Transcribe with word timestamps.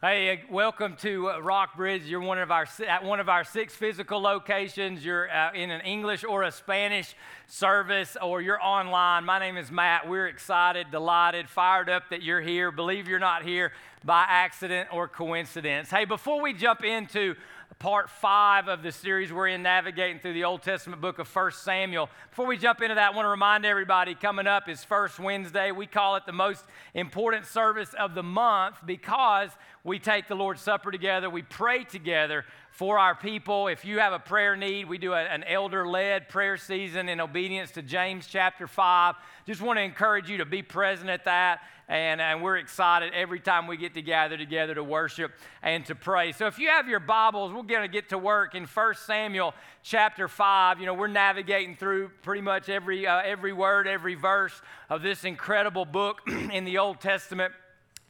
Hey, 0.00 0.30
uh, 0.30 0.36
welcome 0.48 0.94
to 0.98 1.28
uh, 1.28 1.40
Rockbridge. 1.40 2.04
You're 2.04 2.20
one 2.20 2.38
of 2.38 2.52
our 2.52 2.68
at 2.86 3.02
one 3.02 3.18
of 3.18 3.28
our 3.28 3.42
six 3.42 3.74
physical 3.74 4.20
locations. 4.20 5.04
You're 5.04 5.28
uh, 5.28 5.52
in 5.54 5.72
an 5.72 5.80
English 5.80 6.22
or 6.22 6.44
a 6.44 6.52
Spanish 6.52 7.16
service, 7.48 8.16
or 8.22 8.40
you're 8.40 8.62
online. 8.62 9.24
My 9.24 9.40
name 9.40 9.56
is 9.56 9.72
Matt. 9.72 10.08
We're 10.08 10.28
excited, 10.28 10.92
delighted, 10.92 11.48
fired 11.48 11.90
up 11.90 12.10
that 12.10 12.22
you're 12.22 12.40
here. 12.40 12.70
Believe 12.70 13.08
you're 13.08 13.18
not 13.18 13.42
here 13.42 13.72
by 14.04 14.24
accident 14.28 14.88
or 14.92 15.08
coincidence. 15.08 15.90
Hey, 15.90 16.04
before 16.04 16.40
we 16.40 16.52
jump 16.52 16.84
into 16.84 17.34
part 17.78 18.10
five 18.10 18.66
of 18.66 18.82
the 18.82 18.90
series 18.90 19.32
we're 19.32 19.46
in 19.46 19.62
navigating 19.62 20.18
through 20.18 20.32
the 20.32 20.42
Old 20.42 20.62
Testament 20.62 21.00
book 21.00 21.20
of 21.20 21.32
1 21.32 21.52
Samuel. 21.52 22.10
Before 22.30 22.46
we 22.46 22.56
jump 22.56 22.82
into 22.82 22.96
that, 22.96 23.12
I 23.12 23.14
want 23.14 23.26
to 23.26 23.30
remind 23.30 23.64
everybody 23.64 24.16
coming 24.16 24.48
up 24.48 24.68
is 24.68 24.82
First 24.82 25.20
Wednesday. 25.20 25.70
We 25.70 25.86
call 25.86 26.16
it 26.16 26.24
the 26.26 26.32
most 26.32 26.64
important 26.94 27.46
service 27.46 27.94
of 27.96 28.16
the 28.16 28.22
month 28.24 28.76
because 28.84 29.50
we 29.88 29.98
take 29.98 30.28
the 30.28 30.34
Lord's 30.34 30.60
Supper 30.60 30.90
together, 30.90 31.28
we 31.30 31.42
pray 31.42 31.82
together 31.82 32.44
for 32.70 32.98
our 32.98 33.14
people. 33.14 33.66
If 33.66 33.84
you 33.84 33.98
have 33.98 34.12
a 34.12 34.18
prayer 34.18 34.54
need, 34.54 34.88
we 34.88 34.98
do 34.98 35.14
a, 35.14 35.22
an 35.22 35.42
elder 35.44 35.88
led 35.88 36.28
prayer 36.28 36.56
season 36.56 37.08
in 37.08 37.20
obedience 37.20 37.72
to 37.72 37.82
James 37.82 38.26
chapter 38.26 38.66
5. 38.66 39.14
Just 39.46 39.62
want 39.62 39.78
to 39.78 39.82
encourage 39.82 40.28
you 40.30 40.38
to 40.38 40.44
be 40.44 40.62
present 40.62 41.08
at 41.08 41.24
that 41.24 41.60
and, 41.88 42.20
and 42.20 42.42
we're 42.42 42.58
excited 42.58 43.14
every 43.14 43.40
time 43.40 43.66
we 43.66 43.78
get 43.78 43.94
to 43.94 44.02
gather 44.02 44.36
together 44.36 44.74
to 44.74 44.84
worship 44.84 45.32
and 45.62 45.86
to 45.86 45.94
pray. 45.94 46.32
So 46.32 46.46
if 46.46 46.58
you 46.58 46.68
have 46.68 46.86
your 46.86 47.00
Bibles, 47.00 47.52
we're 47.52 47.62
going 47.62 47.80
to 47.80 47.88
get 47.88 48.10
to 48.10 48.18
work 48.18 48.54
in 48.54 48.66
1 48.66 48.94
Samuel 49.06 49.54
chapter 49.82 50.28
5. 50.28 50.80
You 50.80 50.86
know, 50.86 50.92
we're 50.92 51.06
navigating 51.06 51.76
through 51.76 52.10
pretty 52.22 52.42
much 52.42 52.68
every, 52.68 53.06
uh, 53.06 53.22
every 53.24 53.54
word, 53.54 53.88
every 53.88 54.16
verse 54.16 54.60
of 54.90 55.00
this 55.00 55.24
incredible 55.24 55.86
book 55.86 56.20
in 56.52 56.66
the 56.66 56.76
Old 56.76 57.00
Testament 57.00 57.54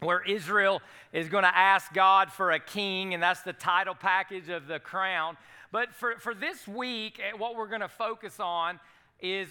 where 0.00 0.22
Israel 0.22 0.80
is 1.12 1.28
going 1.28 1.44
to 1.44 1.56
ask 1.56 1.92
God 1.92 2.32
for 2.32 2.52
a 2.52 2.60
king, 2.60 3.14
and 3.14 3.22
that's 3.22 3.42
the 3.42 3.52
title 3.52 3.94
package 3.94 4.48
of 4.48 4.66
the 4.66 4.78
crown. 4.78 5.36
But 5.72 5.94
for, 5.94 6.18
for 6.18 6.34
this 6.34 6.66
week, 6.68 7.20
eh, 7.20 7.36
what 7.36 7.56
we're 7.56 7.68
going 7.68 7.80
to 7.80 7.88
focus 7.88 8.40
on 8.40 8.80
is 9.20 9.48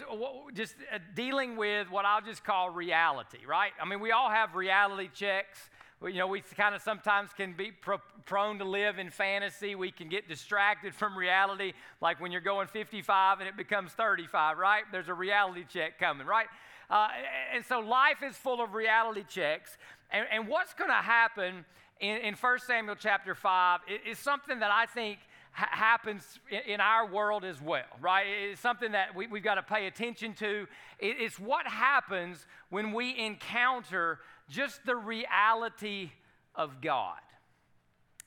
just 0.54 0.76
uh, 0.94 1.00
dealing 1.16 1.58
with 1.58 1.92
what 1.92 2.06
I'll 2.06 2.22
just 2.22 2.44
call 2.44 2.70
reality, 2.70 3.40
right? 3.46 3.72
I 3.82 3.86
mean, 3.86 4.00
we 4.00 4.12
all 4.12 4.30
have 4.30 4.56
reality 4.56 5.10
checks. 5.14 5.70
You 6.02 6.14
know, 6.14 6.28
we 6.28 6.42
kind 6.42 6.76
of 6.76 6.82
sometimes 6.82 7.32
can 7.36 7.54
be 7.54 7.72
pro- 7.72 7.98
prone 8.26 8.60
to 8.60 8.66
live 8.66 9.00
in 9.00 9.10
fantasy. 9.10 9.76
We 9.76 9.92
can 9.92 10.10
get 10.10 10.30
distracted 10.30 10.96
from 10.96 11.18
reality, 11.18 11.74
like 12.02 12.22
when 12.22 12.32
you're 12.32 12.40
going 12.40 12.68
55 12.68 13.40
and 13.40 13.50
it 13.50 13.58
becomes 13.58 13.92
35, 13.92 14.58
right? 14.58 14.84
There's 14.92 15.10
a 15.10 15.14
reality 15.14 15.66
check 15.68 16.00
coming, 16.00 16.28
right? 16.28 16.48
Uh, 16.90 17.08
and 17.54 17.66
so 17.66 17.80
life 17.80 18.24
is 18.24 18.36
full 18.36 18.62
of 18.62 18.74
reality 18.74 19.24
checks. 19.28 19.78
And, 20.12 20.26
and 20.32 20.48
what's 20.48 20.74
going 20.74 20.90
to 20.90 20.96
happen 20.96 21.66
in, 22.00 22.18
in 22.18 22.34
1 22.36 22.60
Samuel 22.60 22.96
chapter 22.98 23.36
5 23.36 23.82
is 24.10 24.18
something 24.18 24.60
that 24.60 24.72
I 24.72 24.86
think 24.86 25.20
ha- 25.52 25.70
happens 25.72 26.40
in, 26.66 26.80
our 26.80 27.06
world 27.08 27.44
as 27.44 27.62
well, 27.62 27.84
right? 28.00 28.26
It's 28.28 28.62
something 28.62 28.94
that 28.94 29.16
we, 29.16 29.28
we've 29.28 29.44
got 29.44 29.56
to 29.56 29.64
pay 29.64 29.88
attention 29.88 30.34
to. 30.36 30.68
It, 31.00 31.18
it's 31.20 31.40
what 31.40 31.68
happens 31.68 32.46
when 32.70 32.94
we 32.94 33.18
encounter 33.18 34.20
just 34.50 34.86
the 34.86 34.96
reality 34.96 36.12
of 36.56 36.82
God. 36.82 37.20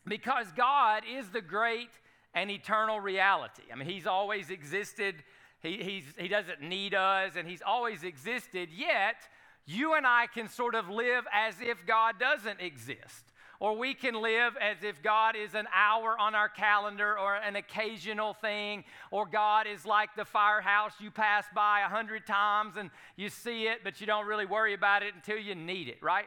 Because 0.06 0.46
God 0.56 1.02
is 1.10 1.28
the 1.28 1.40
great 1.40 1.90
and 2.34 2.50
eternal 2.50 3.00
reality. 3.00 3.62
I 3.72 3.76
mean, 3.76 3.88
He's 3.88 4.06
always 4.06 4.50
existed, 4.50 5.16
he, 5.68 6.04
He 6.16 6.28
doesn't 6.28 6.62
need 6.62 6.94
us, 6.94 7.32
and 7.36 7.48
He's 7.48 7.62
always 7.64 8.02
existed, 8.02 8.70
yet, 8.74 9.16
you 9.66 9.94
and 9.94 10.06
I 10.06 10.26
can 10.26 10.48
sort 10.48 10.74
of 10.74 10.88
live 10.88 11.24
as 11.32 11.54
if 11.60 11.86
God 11.86 12.18
doesn't 12.18 12.60
exist. 12.60 13.24
Or 13.60 13.76
we 13.76 13.92
can 13.92 14.14
live 14.14 14.56
as 14.58 14.82
if 14.82 15.02
God 15.02 15.36
is 15.36 15.54
an 15.54 15.66
hour 15.74 16.16
on 16.18 16.34
our 16.34 16.48
calendar 16.48 17.18
or 17.18 17.36
an 17.36 17.56
occasional 17.56 18.32
thing, 18.32 18.84
or 19.10 19.26
God 19.26 19.66
is 19.66 19.84
like 19.84 20.16
the 20.16 20.24
firehouse 20.24 20.94
you 20.98 21.10
pass 21.10 21.44
by 21.54 21.80
a 21.80 21.88
hundred 21.88 22.26
times 22.26 22.78
and 22.78 22.90
you 23.16 23.28
see 23.28 23.66
it, 23.66 23.80
but 23.84 24.00
you 24.00 24.06
don't 24.06 24.26
really 24.26 24.46
worry 24.46 24.72
about 24.72 25.02
it 25.02 25.14
until 25.14 25.36
you 25.36 25.54
need 25.54 25.88
it, 25.88 26.02
right? 26.02 26.24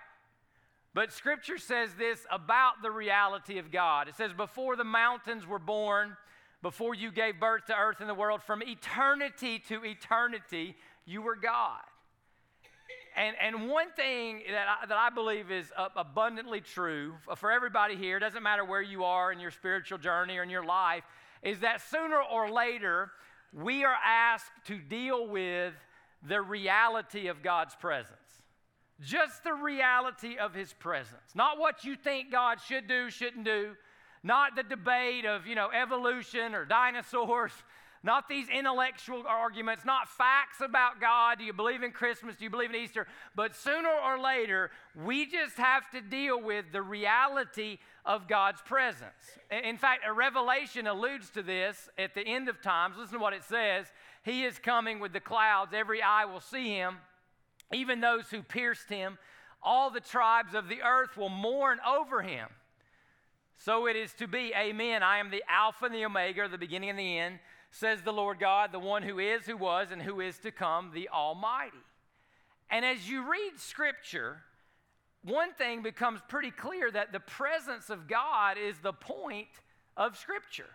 But 0.93 1.11
Scripture 1.11 1.57
says 1.57 1.95
this 1.97 2.23
about 2.31 2.83
the 2.83 2.91
reality 2.91 3.57
of 3.57 3.71
God. 3.71 4.07
It 4.07 4.15
says, 4.15 4.31
Before 4.31 4.75
the 4.75 4.83
mountains 4.83 5.47
were 5.47 5.57
born, 5.57 6.15
before 6.63 6.95
you 6.95 7.11
gave 7.11 7.39
birth 7.39 7.65
to 7.65 7.77
earth 7.77 7.97
and 7.99 8.09
the 8.09 8.15
world, 8.15 8.41
from 8.41 8.63
eternity 8.63 9.59
to 9.67 9.83
eternity, 9.85 10.75
you 11.05 11.21
were 11.21 11.35
God. 11.35 11.81
And, 13.15 13.35
and 13.39 13.69
one 13.69 13.91
thing 13.91 14.41
that 14.49 14.65
I, 14.67 14.85
that 14.87 14.97
I 14.97 15.11
believe 15.11 15.51
is 15.51 15.71
uh, 15.77 15.89
abundantly 15.95 16.61
true 16.61 17.13
uh, 17.29 17.35
for 17.35 17.51
everybody 17.51 17.95
here, 17.95 18.17
doesn't 18.17 18.41
matter 18.41 18.65
where 18.65 18.81
you 18.81 19.03
are 19.03 19.31
in 19.31 19.39
your 19.39 19.51
spiritual 19.51 19.99
journey 19.99 20.37
or 20.37 20.43
in 20.43 20.49
your 20.49 20.65
life, 20.65 21.03
is 21.43 21.59
that 21.59 21.81
sooner 21.81 22.19
or 22.19 22.49
later 22.49 23.11
we 23.53 23.83
are 23.83 23.97
asked 24.03 24.51
to 24.65 24.79
deal 24.79 25.27
with 25.27 25.73
the 26.27 26.41
reality 26.41 27.27
of 27.27 27.43
God's 27.43 27.75
presence. 27.75 28.17
Just 29.01 29.43
the 29.43 29.53
reality 29.53 30.37
of 30.37 30.53
His 30.53 30.73
presence. 30.73 31.35
Not 31.35 31.59
what 31.59 31.83
you 31.83 31.95
think 31.95 32.31
God 32.31 32.59
should 32.65 32.87
do, 32.87 33.09
shouldn't 33.09 33.43
do. 33.43 33.75
Not 34.23 34.55
the 34.55 34.63
debate 34.63 35.25
of, 35.25 35.45
you 35.45 35.55
know, 35.55 35.69
evolution 35.69 36.55
or 36.55 36.65
dinosaurs 36.65 37.51
not 38.03 38.27
these 38.27 38.49
intellectual 38.49 39.23
arguments, 39.25 39.85
not 39.85 40.09
facts 40.09 40.59
about 40.59 40.99
God. 40.99 41.39
Do 41.39 41.45
you 41.45 41.53
believe 41.53 41.83
in 41.83 41.91
Christmas? 41.91 42.35
Do 42.35 42.43
you 42.43 42.49
believe 42.49 42.69
in 42.69 42.75
Easter? 42.75 43.07
But 43.33 43.55
sooner 43.55 43.89
or 43.89 44.19
later, 44.19 44.71
we 44.93 45.25
just 45.25 45.55
have 45.55 45.89
to 45.91 46.01
deal 46.01 46.41
with 46.41 46.65
the 46.73 46.81
reality 46.81 47.77
of 48.05 48.27
God's 48.27 48.61
presence. 48.61 49.39
In 49.49 49.77
fact, 49.77 50.03
a 50.05 50.11
revelation 50.11 50.85
alludes 50.85 51.29
to 51.31 51.41
this 51.41 51.89
at 51.97 52.13
the 52.13 52.27
end 52.27 52.49
of 52.49 52.61
times. 52.61 52.97
Listen 52.97 53.19
to 53.19 53.23
what 53.23 53.31
it 53.31 53.45
says 53.45 53.87
He 54.23 54.43
is 54.43 54.59
coming 54.59 54.99
with 54.99 55.13
the 55.13 55.21
clouds, 55.21 55.71
every 55.73 56.01
eye 56.01 56.25
will 56.25 56.41
see 56.41 56.75
him, 56.75 56.97
even 57.71 58.01
those 58.01 58.29
who 58.29 58.43
pierced 58.43 58.89
him. 58.89 59.17
All 59.65 59.89
the 59.89 60.01
tribes 60.01 60.53
of 60.53 60.67
the 60.67 60.81
earth 60.81 61.15
will 61.15 61.29
mourn 61.29 61.79
over 61.87 62.21
him. 62.21 62.49
So 63.63 63.87
it 63.87 63.95
is 63.95 64.11
to 64.15 64.27
be. 64.27 64.51
Amen. 64.53 65.03
I 65.03 65.19
am 65.19 65.31
the 65.31 65.41
Alpha 65.47 65.85
and 65.85 65.95
the 65.95 66.03
Omega, 66.03 66.49
the 66.49 66.57
beginning 66.57 66.89
and 66.89 66.99
the 66.99 67.17
end 67.17 67.39
says 67.71 68.01
the 68.01 68.11
Lord 68.11 68.37
God, 68.37 68.73
the 68.73 68.79
one 68.79 69.03
who 69.03 69.19
is, 69.19 69.45
who 69.45 69.55
was, 69.55 69.87
and 69.89 70.01
who 70.01 70.19
is 70.19 70.37
to 70.39 70.51
come, 70.51 70.91
the 70.93 71.07
Almighty. 71.07 71.77
And 72.69 72.83
as 72.83 73.09
you 73.09 73.21
read 73.21 73.53
Scripture, 73.55 74.41
one 75.23 75.53
thing 75.53 75.81
becomes 75.81 76.19
pretty 76.27 76.51
clear 76.51 76.91
that 76.91 77.13
the 77.13 77.21
presence 77.21 77.89
of 77.89 78.09
God 78.09 78.57
is 78.57 78.79
the 78.79 78.91
point 78.91 79.47
of 79.95 80.17
Scripture. 80.17 80.69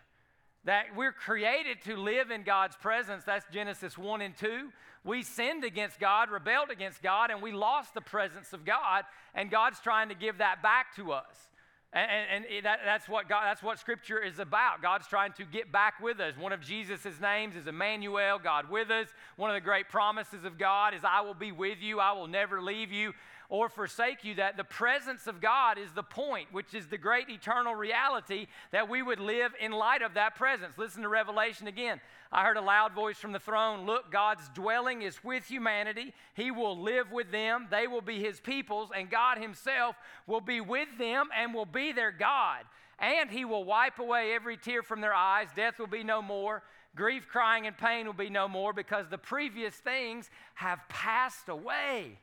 That 0.65 0.87
we're 0.97 1.13
created 1.13 1.83
to 1.85 1.95
live 1.95 2.31
in 2.31 2.43
God's 2.43 2.77
presence. 2.77 3.23
That's 3.23 3.45
Genesis 3.53 3.99
1 3.99 4.23
and 4.23 4.35
2. 4.35 4.71
We 5.05 5.23
sinned 5.23 5.63
against 5.63 6.01
God, 6.01 6.31
rebelled 6.31 6.71
against 6.71 7.03
God, 7.03 7.31
and 7.31 7.43
we 7.43 7.53
lost 7.53 7.93
the 7.93 8.01
presence 8.01 8.55
of 8.55 8.65
God, 8.65 9.05
and 9.35 9.51
God's 9.51 9.79
trying 9.79 10.09
to 10.09 10.15
give 10.15 10.39
that 10.39 10.63
back 10.63 10.97
to 10.97 11.13
us. 11.13 11.49
And, 11.93 12.45
and 12.45 12.65
that, 12.67 12.81
that's, 12.85 13.09
what 13.09 13.31
God, 13.31 13.45
that's 13.47 13.63
what 13.63 13.79
Scripture 13.79 14.23
is 14.23 14.39
about. 14.39 14.83
God's 14.83 15.07
trying 15.07 15.33
to 15.33 15.45
get 15.45 15.73
back 15.73 15.95
with 16.03 16.21
us. 16.21 16.35
One 16.39 16.53
of 16.53 16.61
Jesus' 16.61 17.19
names 17.21 17.57
is 17.57 17.67
Emmanuel, 17.67 18.39
God 18.39 18.69
with 18.69 18.91
us. 18.91 19.09
One 19.37 19.49
of 19.49 19.55
the 19.55 19.63
great 19.63 19.89
promises 19.89 20.45
of 20.45 20.59
God 20.59 20.93
is, 20.93 21.01
I 21.03 21.23
will 21.23 21.33
be 21.33 21.51
with 21.51 21.79
you, 21.81 21.99
I 21.99 22.13
will 22.13 22.27
never 22.27 22.61
leave 22.61 22.93
you 22.93 23.15
or 23.49 23.69
forsake 23.69 24.25
you, 24.25 24.35
that 24.35 24.57
the 24.57 24.65
presence 24.65 25.27
of 25.27 25.41
God 25.41 25.79
is 25.79 25.93
the 25.93 26.03
point, 26.03 26.49
which 26.53 26.75
is 26.75 26.87
the 26.87 26.99
great 26.99 27.31
eternal 27.31 27.75
reality 27.75 28.47
that 28.73 28.89
we 28.89 29.03
would 29.03 29.21
live 29.21 29.53
in 29.59 29.73
light 29.73 30.03
of 30.03 30.15
that 30.15 30.35
presence. 30.35 30.77
Listen 30.77 31.03
to 31.03 31.09
Revelation 31.09 31.67
again. 31.67 32.01
I 32.31 32.45
heard 32.45 32.59
a 32.59 32.63
loud 32.63 32.93
voice 32.93 33.17
from 33.17 33.33
the 33.33 33.39
throne 33.39 33.87
Look, 33.87 34.13
God's 34.13 34.49
dwelling 34.51 35.01
is 35.01 35.25
with 35.25 35.47
humanity. 35.47 36.13
He 36.35 36.51
will 36.51 36.79
live 36.79 37.11
with 37.11 37.31
them, 37.31 37.69
they 37.71 37.87
will 37.87 38.03
be 38.03 38.21
his 38.21 38.39
peoples, 38.39 38.91
and 38.95 39.11
God 39.11 39.39
himself 39.39 39.97
will 40.27 40.43
be 40.43 40.61
with 40.61 40.89
them 40.99 41.29
and 41.35 41.55
will 41.55 41.67
be 41.67 41.93
their 41.93 42.13
God. 42.13 42.65
And 42.99 43.31
he 43.31 43.45
will 43.45 43.65
wipe 43.65 43.99
away 43.99 44.33
every 44.35 44.57
tear 44.57 44.83
from 44.83 45.01
their 45.01 45.15
eyes. 45.15 45.49
Death 45.55 45.79
will 45.79 45.87
be 45.87 46.03
no 46.03 46.21
more. 46.21 46.65
Grief, 46.97 47.29
crying, 47.29 47.67
and 47.67 47.79
pain 47.79 48.07
will 48.07 48.13
be 48.13 48.29
no 48.29 48.49
more 48.49 48.73
because 48.73 49.07
the 49.09 49.19
previous 49.19 49.75
things 49.75 50.29
have 50.55 50.81
passed 50.89 51.49
away. 51.49 52.19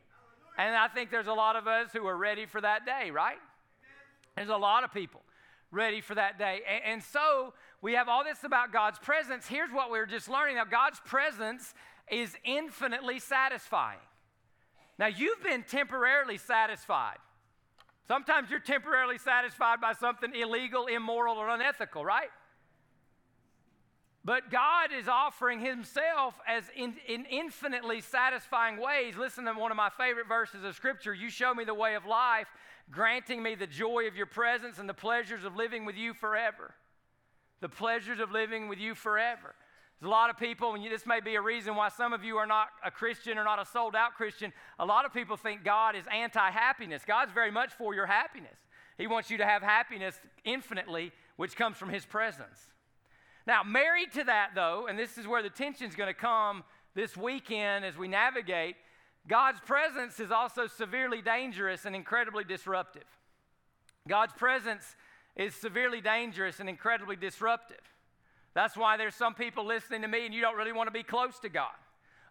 And 0.58 0.76
I 0.76 0.88
think 0.88 1.12
there's 1.12 1.28
a 1.28 1.34
lot 1.34 1.56
of 1.56 1.68
us 1.68 1.90
who 1.92 2.06
are 2.08 2.18
ready 2.18 2.46
for 2.46 2.62
that 2.62 2.86
day, 2.86 3.12
right? 3.12 3.38
There's 4.36 4.50
a 4.50 4.58
lot 4.58 4.84
of 4.84 4.94
people 4.94 5.22
ready 5.72 6.02
for 6.02 6.16
that 6.16 6.40
day. 6.40 6.62
And, 6.70 6.94
and 6.94 7.04
so 7.04 7.54
we 7.82 7.94
have 7.94 8.08
all 8.08 8.24
this 8.24 8.44
about 8.44 8.72
God's 8.72 9.00
presence. 9.00 9.48
Here's 9.48 9.72
what 9.72 9.92
we 9.92 10.00
are 10.00 10.06
just 10.06 10.30
learning 10.30 10.56
now 10.56 10.66
God's 10.66 11.00
presence 11.06 11.74
is 12.10 12.36
infinitely 12.44 13.20
satisfying. 13.20 14.00
Now, 14.98 15.08
you've 15.08 15.44
been 15.44 15.64
temporarily 15.64 16.38
satisfied. 16.38 17.18
Sometimes 18.08 18.50
you're 18.50 18.60
temporarily 18.60 19.18
satisfied 19.18 19.82
by 19.82 19.94
something 19.94 20.34
illegal, 20.34 20.86
immoral, 20.86 21.38
or 21.38 21.50
unethical, 21.50 22.06
right? 22.06 22.30
But 24.26 24.50
God 24.50 24.90
is 24.92 25.08
offering 25.08 25.60
Himself 25.60 26.34
as 26.48 26.64
in, 26.76 26.96
in, 27.08 27.26
infinitely 27.26 28.02
satisfying 28.02 28.78
ways. 28.78 29.16
Listen 29.16 29.46
to 29.46 29.54
one 29.54 29.70
of 29.70 29.78
my 29.78 29.92
favorite 29.96 30.28
verses 30.28 30.64
of 30.64 30.76
Scripture. 30.76 31.14
You 31.14 31.30
show 31.30 31.54
me 31.54 31.64
the 31.64 31.76
way 31.76 31.94
of 31.94 32.08
life. 32.08 32.48
granting 32.92 33.42
me 33.44 33.54
the 33.54 33.68
joy 33.68 34.08
of 34.08 34.16
your 34.16 34.26
presence 34.26 34.80
and 34.80 34.90
the 34.90 34.96
pleasures 34.96 35.44
of 35.44 35.56
living 35.56 35.86
with 35.86 35.96
you 35.96 36.16
forever. 36.16 36.74
The 37.62 37.70
pleasures 37.70 38.20
of 38.20 38.32
living 38.32 38.68
with 38.68 38.80
you 38.80 38.96
forever. 38.96 39.54
There's 40.00 40.08
a 40.08 40.12
lot 40.12 40.32
of 40.32 40.38
people, 40.38 40.74
and 40.74 40.84
this 40.84 41.06
may 41.06 41.20
be 41.20 41.36
a 41.36 41.42
reason 41.42 41.76
why 41.76 41.90
some 41.90 42.12
of 42.12 42.24
you 42.24 42.38
are 42.38 42.48
not 42.48 42.70
a 42.84 42.90
Christian 42.92 43.38
or 43.38 43.44
not 43.44 43.62
a 43.62 43.66
sold 43.66 43.96
out 43.96 44.16
Christian. 44.16 44.52
A 44.80 44.86
lot 44.86 45.06
of 45.06 45.14
people 45.14 45.38
think 45.38 45.64
God 45.64 45.96
is 45.96 46.04
anti 46.12 46.50
happiness. 46.50 47.04
God's 47.06 47.32
very 47.32 47.52
much 47.52 47.74
for 47.74 47.94
your 47.94 48.08
happiness. 48.08 48.58
He 48.98 49.06
wants 49.06 49.30
you 49.30 49.38
to 49.38 49.46
have 49.46 49.62
happiness 49.62 50.20
infinitely, 50.44 51.12
which 51.38 51.56
comes 51.56 51.78
from 51.78 51.90
His 51.90 52.06
presence. 52.06 52.70
Now, 53.48 53.64
married 53.64 54.12
to 54.14 54.24
that, 54.24 54.52
though, 54.56 54.88
and 54.88 54.98
this 54.98 55.18
is 55.18 55.28
where 55.28 55.44
the 55.44 55.50
tension 55.50 55.88
is 55.88 55.96
going 55.96 56.08
to 56.08 56.20
come 56.20 56.64
this 56.96 57.16
weekend 57.16 57.86
as 57.86 57.98
we 57.98 58.08
navigate, 58.08 58.76
God's 59.28 59.60
presence 59.60 60.20
is 60.20 60.32
also 60.32 60.68
severely 60.68 61.22
dangerous 61.22 61.86
and 61.86 61.96
incredibly 61.96 62.44
disruptive. 62.44 63.04
God's 64.08 64.34
presence 64.34 64.96
is 65.36 65.54
severely 65.54 66.02
dangerous 66.02 66.60
and 66.60 66.70
incredibly 66.70 67.16
disruptive. 67.16 67.82
That's 68.54 68.78
why 68.78 68.98
there's 68.98 69.16
some 69.16 69.34
people 69.34 69.66
listening 69.66 70.02
to 70.04 70.08
me 70.08 70.26
and 70.26 70.34
you 70.34 70.42
don't 70.42 70.56
really 70.56 70.72
want 70.72 70.88
to 70.88 70.94
be 70.94 71.04
close 71.04 71.40
to 71.40 71.50
God. 71.50 71.74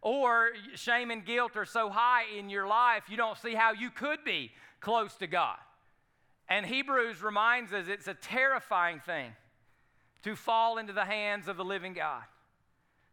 Or 0.02 0.50
shame 0.74 1.10
and 1.10 1.24
guilt 1.24 1.56
are 1.56 1.64
so 1.64 1.90
high 1.90 2.24
in 2.36 2.48
your 2.48 2.66
life, 2.66 3.04
you 3.08 3.16
don't 3.16 3.38
see 3.38 3.54
how 3.54 3.72
you 3.72 3.90
could 3.90 4.24
be 4.24 4.50
close 4.80 5.14
to 5.16 5.26
God. 5.26 5.58
And 6.48 6.64
Hebrews 6.64 7.22
reminds 7.22 7.72
us 7.72 7.86
it's 7.88 8.08
a 8.08 8.14
terrifying 8.14 9.00
thing 9.00 9.32
to 10.24 10.34
fall 10.34 10.78
into 10.78 10.92
the 10.92 11.04
hands 11.04 11.48
of 11.48 11.56
the 11.56 11.64
living 11.64 11.92
God. 11.92 12.22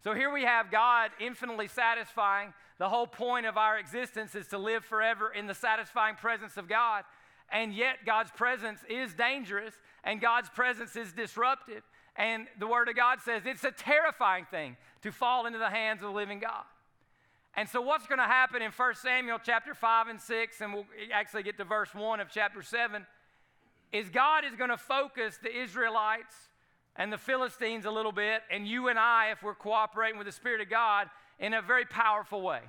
So 0.03 0.13
here 0.13 0.31
we 0.31 0.43
have 0.43 0.71
God 0.71 1.11
infinitely 1.19 1.67
satisfying. 1.67 2.53
The 2.79 2.89
whole 2.89 3.05
point 3.05 3.45
of 3.45 3.57
our 3.57 3.77
existence 3.77 4.33
is 4.33 4.47
to 4.47 4.57
live 4.57 4.83
forever 4.83 5.31
in 5.31 5.45
the 5.45 5.53
satisfying 5.53 6.15
presence 6.15 6.57
of 6.57 6.67
God. 6.67 7.03
And 7.51 7.73
yet, 7.73 7.97
God's 8.05 8.31
presence 8.31 8.79
is 8.89 9.13
dangerous 9.13 9.73
and 10.03 10.21
God's 10.21 10.49
presence 10.49 10.95
is 10.95 11.11
disruptive. 11.11 11.83
And 12.15 12.47
the 12.59 12.67
Word 12.67 12.87
of 12.87 12.95
God 12.95 13.19
says 13.21 13.43
it's 13.45 13.63
a 13.63 13.71
terrifying 13.71 14.45
thing 14.49 14.77
to 15.03 15.11
fall 15.11 15.45
into 15.45 15.59
the 15.59 15.69
hands 15.69 16.01
of 16.01 16.07
the 16.07 16.15
living 16.15 16.39
God. 16.39 16.63
And 17.55 17.67
so, 17.67 17.81
what's 17.81 18.07
going 18.07 18.19
to 18.19 18.25
happen 18.25 18.61
in 18.61 18.71
1 18.71 18.95
Samuel 18.95 19.37
chapter 19.43 19.73
5 19.73 20.07
and 20.07 20.21
6, 20.21 20.61
and 20.61 20.73
we'll 20.73 20.85
actually 21.13 21.43
get 21.43 21.57
to 21.57 21.65
verse 21.65 21.93
1 21.93 22.21
of 22.21 22.29
chapter 22.29 22.61
7, 22.61 23.05
is 23.91 24.09
God 24.09 24.45
is 24.45 24.55
going 24.55 24.69
to 24.69 24.77
focus 24.77 25.37
the 25.43 25.53
Israelites 25.53 26.35
and 26.95 27.11
the 27.11 27.17
Philistines 27.17 27.85
a 27.85 27.91
little 27.91 28.11
bit, 28.11 28.41
and 28.51 28.67
you 28.67 28.89
and 28.89 28.99
I, 28.99 29.31
if 29.31 29.43
we're 29.43 29.55
cooperating 29.55 30.17
with 30.17 30.27
the 30.27 30.33
Spirit 30.33 30.61
of 30.61 30.69
God, 30.69 31.07
in 31.39 31.53
a 31.53 31.61
very 31.61 31.85
powerful 31.85 32.41
way. 32.41 32.61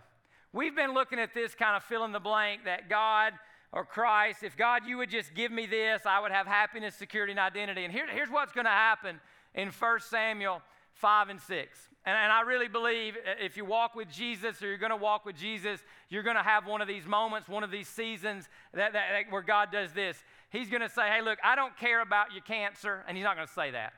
We've 0.52 0.74
been 0.74 0.94
looking 0.94 1.19
at 1.19 1.34
this 1.34 1.54
kind 1.54 1.76
of 1.76 1.82
fill 1.82 2.04
in 2.04 2.12
the 2.12 2.20
blank 2.20 2.64
that 2.64 2.88
God 2.88 3.34
or 3.72 3.84
Christ, 3.84 4.42
if 4.42 4.56
God, 4.56 4.82
you 4.86 4.98
would 4.98 5.10
just 5.10 5.34
give 5.34 5.50
me 5.50 5.66
this, 5.66 6.02
I 6.04 6.20
would 6.20 6.30
have 6.30 6.46
happiness, 6.46 6.94
security, 6.94 7.32
and 7.32 7.40
identity. 7.40 7.84
And 7.84 7.92
here, 7.92 8.06
here's 8.06 8.28
what's 8.28 8.52
going 8.52 8.66
to 8.66 8.70
happen 8.70 9.19
in 9.54 9.69
1 9.69 10.00
Samuel 10.00 10.60
5 10.94 11.28
and 11.30 11.40
6. 11.40 11.88
And, 12.04 12.16
and, 12.16 12.32
I 12.32 12.42
really 12.42 12.68
believe 12.68 13.16
if 13.40 13.56
you 13.56 13.64
walk 13.64 13.94
with 13.94 14.10
Jesus 14.10 14.60
or 14.60 14.66
you're 14.66 14.76
going 14.76 14.90
to 14.90 14.96
walk 14.96 15.25
with 15.25 15.36
Jesus, 15.36 15.80
you're 16.10 16.25
going 16.25 16.36
to 16.36 16.42
have 16.42 16.66
one 16.66 16.82
of 16.82 16.88
these 16.88 17.06
moments, 17.06 17.48
one 17.48 17.62
of 17.62 17.70
these 17.70 17.88
seasons 17.88 18.48
that, 18.75 18.92
that, 18.92 19.04
that 19.12 19.32
where 19.32 19.42
God 19.42 19.70
does 19.70 19.92
this. 19.92 20.22
He's 20.50 20.68
going 20.68 20.82
to 20.82 20.88
say, 20.88 21.08
Hey, 21.08 21.22
look, 21.22 21.38
I 21.44 21.54
don't 21.54 21.76
care 21.76 22.02
about 22.02 22.32
your 22.32 22.42
cancer. 22.42 23.04
And 23.06 23.16
he's 23.16 23.25
not 23.25 23.36
going 23.36 23.46
to 23.46 23.52
say 23.52 23.70
that, 23.70 23.92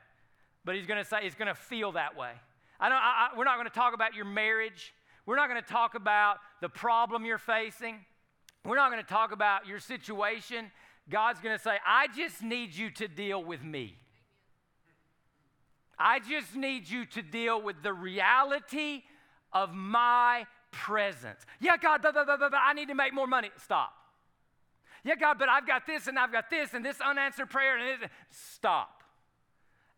but 0.65 0.75
he's 0.75 0.87
going 0.87 1.01
to 1.01 1.07
say, 1.07 1.19
He's 1.21 1.35
going 1.35 1.47
to 1.47 1.55
feel 1.55 1.93
that 1.93 2.17
way. 2.17 2.31
I 2.79 2.89
don't, 2.89 2.97
I, 2.97 3.29
I, 3.31 3.37
we're 3.37 3.45
not 3.45 3.55
going 3.55 3.69
to 3.69 3.73
talk 3.73 3.93
about 3.93 4.15
your 4.15 4.25
marriage. 4.25 4.93
We're 5.25 5.37
not 5.37 5.49
going 5.49 5.61
to 5.61 5.67
talk 5.67 5.95
about 5.95 6.37
the 6.61 6.69
problem 6.69 7.25
you're 7.25 7.37
facing. 7.37 7.99
We're 8.65 8.75
not 8.75 8.91
going 8.91 9.01
to 9.01 9.09
talk 9.09 9.31
about 9.31 9.67
your 9.67 9.79
situation. 9.79 10.71
God's 11.09 11.39
going 11.39 11.55
to 11.55 11.63
say, 11.63 11.77
I 11.85 12.07
just 12.15 12.41
need 12.41 12.75
you 12.75 12.89
to 12.91 13.07
deal 13.07 13.43
with 13.43 13.63
me. 13.63 13.95
I 15.97 16.19
just 16.19 16.55
need 16.55 16.89
you 16.89 17.05
to 17.05 17.21
deal 17.21 17.61
with 17.61 17.81
the 17.81 17.93
reality 17.93 19.03
of 19.53 19.73
my 19.73 20.45
presence. 20.71 21.45
Yeah, 21.61 21.77
God, 21.77 22.01
but, 22.01 22.13
but, 22.13 22.27
but, 22.27 22.39
but 22.39 22.53
I 22.53 22.73
need 22.73 22.89
to 22.89 22.95
make 22.95 23.13
more 23.13 23.27
money. 23.27 23.49
Stop. 23.63 23.93
Yeah, 25.03 25.15
God, 25.15 25.37
but 25.39 25.47
I've 25.47 25.67
got 25.67 25.85
this 25.85 26.07
and 26.07 26.17
I've 26.19 26.31
got 26.31 26.49
this 26.49 26.73
and 26.73 26.83
this 26.83 26.99
unanswered 26.99 27.49
prayer 27.49 27.77
and 27.77 28.01
this. 28.01 28.09
Stop. 28.31 28.94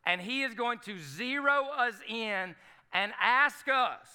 And 0.07 0.21
He 0.21 0.41
is 0.41 0.55
going 0.55 0.79
to 0.85 0.97
zero 0.99 1.67
us 1.77 1.95
in 2.09 2.55
and 2.93 3.11
ask 3.21 3.67
us 3.67 4.07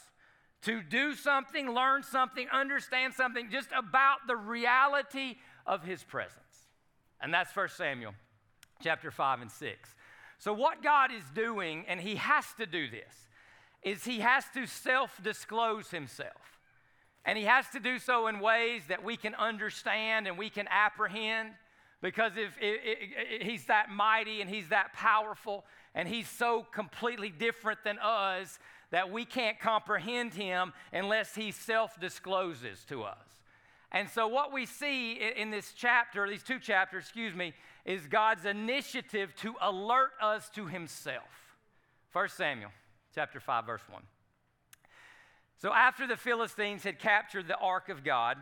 to 0.62 0.80
do 0.80 1.14
something, 1.14 1.70
learn 1.70 2.02
something, 2.02 2.48
understand 2.52 3.14
something 3.14 3.50
just 3.50 3.68
about 3.76 4.18
the 4.26 4.36
reality 4.36 5.36
of 5.66 5.84
his 5.84 6.02
presence. 6.02 6.38
And 7.20 7.32
that's 7.32 7.54
1 7.54 7.68
Samuel 7.68 8.14
chapter 8.82 9.10
5 9.10 9.42
and 9.42 9.50
6. 9.50 9.94
So, 10.38 10.52
what 10.52 10.82
God 10.82 11.12
is 11.12 11.22
doing, 11.34 11.84
and 11.86 12.00
he 12.00 12.16
has 12.16 12.46
to 12.58 12.66
do 12.66 12.88
this, 12.88 13.28
is 13.82 14.04
he 14.04 14.20
has 14.20 14.44
to 14.54 14.66
self 14.66 15.20
disclose 15.22 15.90
himself. 15.90 16.58
And 17.24 17.38
he 17.38 17.44
has 17.44 17.68
to 17.70 17.80
do 17.80 18.00
so 18.00 18.26
in 18.26 18.40
ways 18.40 18.82
that 18.88 19.04
we 19.04 19.16
can 19.16 19.34
understand 19.36 20.26
and 20.26 20.36
we 20.36 20.50
can 20.50 20.66
apprehend. 20.68 21.50
Because 22.00 22.32
if, 22.36 22.56
if, 22.60 22.80
if, 22.82 23.42
he's 23.42 23.66
that 23.66 23.90
mighty 23.90 24.40
and 24.40 24.50
he's 24.50 24.68
that 24.70 24.92
powerful 24.92 25.64
and 25.94 26.08
he's 26.08 26.28
so 26.28 26.66
completely 26.72 27.30
different 27.30 27.84
than 27.84 27.98
us 27.98 28.58
that 28.90 29.10
we 29.10 29.24
can't 29.24 29.58
comprehend 29.58 30.34
him 30.34 30.72
unless 30.92 31.34
he 31.34 31.50
self 31.50 31.98
discloses 32.00 32.84
to 32.88 33.02
us. 33.02 33.16
And 33.90 34.08
so, 34.08 34.26
what 34.26 34.52
we 34.52 34.64
see 34.64 35.12
in 35.14 35.50
this 35.50 35.72
chapter, 35.76 36.28
these 36.28 36.42
two 36.42 36.58
chapters, 36.58 37.04
excuse 37.04 37.34
me, 37.34 37.52
is 37.84 38.06
God's 38.06 38.46
initiative 38.46 39.34
to 39.36 39.54
alert 39.60 40.12
us 40.20 40.48
to 40.50 40.66
himself. 40.66 41.56
1 42.12 42.28
Samuel 42.30 42.70
chapter 43.14 43.38
5, 43.38 43.66
verse 43.66 43.82
1. 43.90 44.02
So, 45.58 45.72
after 45.72 46.06
the 46.06 46.16
Philistines 46.16 46.84
had 46.84 46.98
captured 46.98 47.48
the 47.48 47.58
ark 47.58 47.90
of 47.90 48.02
God, 48.02 48.38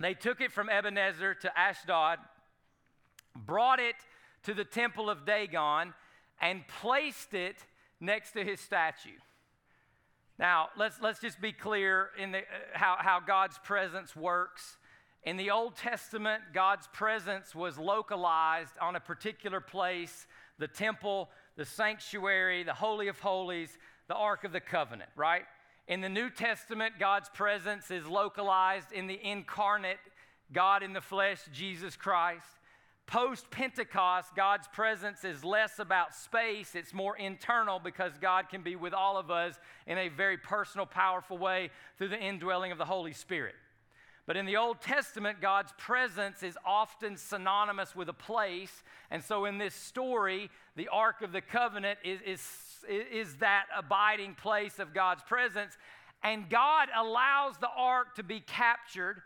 they 0.00 0.14
took 0.14 0.40
it 0.40 0.50
from 0.50 0.68
Ebenezer 0.70 1.34
to 1.34 1.58
Ashdod, 1.58 2.18
brought 3.36 3.80
it 3.80 3.96
to 4.44 4.54
the 4.54 4.64
temple 4.64 5.10
of 5.10 5.24
Dagon, 5.26 5.94
and 6.40 6.66
placed 6.66 7.34
it 7.34 7.56
next 8.00 8.32
to 8.32 8.44
his 8.44 8.60
statue. 8.60 9.18
Now, 10.38 10.68
let's, 10.76 11.00
let's 11.00 11.20
just 11.20 11.40
be 11.40 11.52
clear 11.52 12.10
in 12.20 12.32
the, 12.32 12.38
uh, 12.38 12.42
how, 12.72 12.96
how 12.98 13.20
God's 13.20 13.58
presence 13.58 14.16
works. 14.16 14.78
In 15.22 15.36
the 15.36 15.50
Old 15.50 15.76
Testament, 15.76 16.42
God's 16.52 16.88
presence 16.88 17.54
was 17.54 17.78
localized 17.78 18.76
on 18.80 18.96
a 18.96 19.00
particular 19.00 19.60
place 19.60 20.26
the 20.58 20.68
temple, 20.68 21.30
the 21.56 21.64
sanctuary, 21.64 22.62
the 22.62 22.74
Holy 22.74 23.08
of 23.08 23.18
Holies, 23.18 23.76
the 24.06 24.14
Ark 24.14 24.44
of 24.44 24.52
the 24.52 24.60
Covenant, 24.60 25.10
right? 25.16 25.42
In 25.88 26.00
the 26.00 26.08
New 26.08 26.30
Testament, 26.30 26.94
God's 26.98 27.28
presence 27.28 27.90
is 27.90 28.06
localized 28.06 28.92
in 28.92 29.06
the 29.06 29.18
incarnate 29.22 29.98
God 30.52 30.82
in 30.82 30.92
the 30.92 31.00
flesh, 31.00 31.40
Jesus 31.52 31.96
Christ. 31.96 32.46
Post 33.06 33.50
Pentecost, 33.50 34.34
God's 34.34 34.66
presence 34.68 35.24
is 35.24 35.44
less 35.44 35.78
about 35.78 36.14
space, 36.14 36.74
it's 36.74 36.94
more 36.94 37.16
internal 37.16 37.78
because 37.78 38.12
God 38.20 38.48
can 38.48 38.62
be 38.62 38.76
with 38.76 38.94
all 38.94 39.18
of 39.18 39.30
us 39.30 39.54
in 39.86 39.98
a 39.98 40.08
very 40.08 40.38
personal, 40.38 40.86
powerful 40.86 41.36
way 41.36 41.70
through 41.98 42.08
the 42.08 42.18
indwelling 42.18 42.72
of 42.72 42.78
the 42.78 42.84
Holy 42.84 43.12
Spirit. 43.12 43.54
But 44.26 44.38
in 44.38 44.46
the 44.46 44.56
Old 44.56 44.80
Testament, 44.80 45.42
God's 45.42 45.72
presence 45.76 46.42
is 46.42 46.56
often 46.64 47.18
synonymous 47.18 47.94
with 47.94 48.08
a 48.08 48.14
place. 48.14 48.82
And 49.10 49.22
so 49.22 49.44
in 49.44 49.58
this 49.58 49.74
story, 49.74 50.50
the 50.76 50.88
Ark 50.88 51.20
of 51.20 51.30
the 51.30 51.42
Covenant 51.42 51.98
is, 52.02 52.20
is, 52.22 52.40
is 52.88 53.34
that 53.36 53.66
abiding 53.76 54.34
place 54.34 54.78
of 54.78 54.94
God's 54.94 55.22
presence. 55.24 55.76
And 56.22 56.48
God 56.48 56.88
allows 56.96 57.58
the 57.58 57.68
ark 57.76 58.14
to 58.16 58.22
be 58.22 58.40
captured 58.40 59.20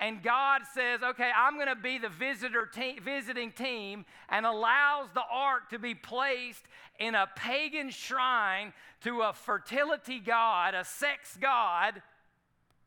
and 0.00 0.22
God 0.22 0.62
says, 0.74 1.02
okay, 1.02 1.30
I'm 1.36 1.54
going 1.54 1.68
to 1.68 1.76
be 1.76 1.98
the 1.98 2.08
visitor 2.08 2.66
te- 2.66 2.98
visiting 2.98 3.52
team 3.52 4.04
and 4.28 4.44
allows 4.44 5.08
the 5.14 5.22
ark 5.30 5.70
to 5.70 5.78
be 5.78 5.94
placed 5.94 6.64
in 6.98 7.14
a 7.14 7.28
pagan 7.36 7.90
shrine 7.90 8.72
to 9.02 9.22
a 9.22 9.32
fertility 9.32 10.18
god, 10.18 10.74
a 10.74 10.84
sex 10.84 11.38
god 11.40 12.02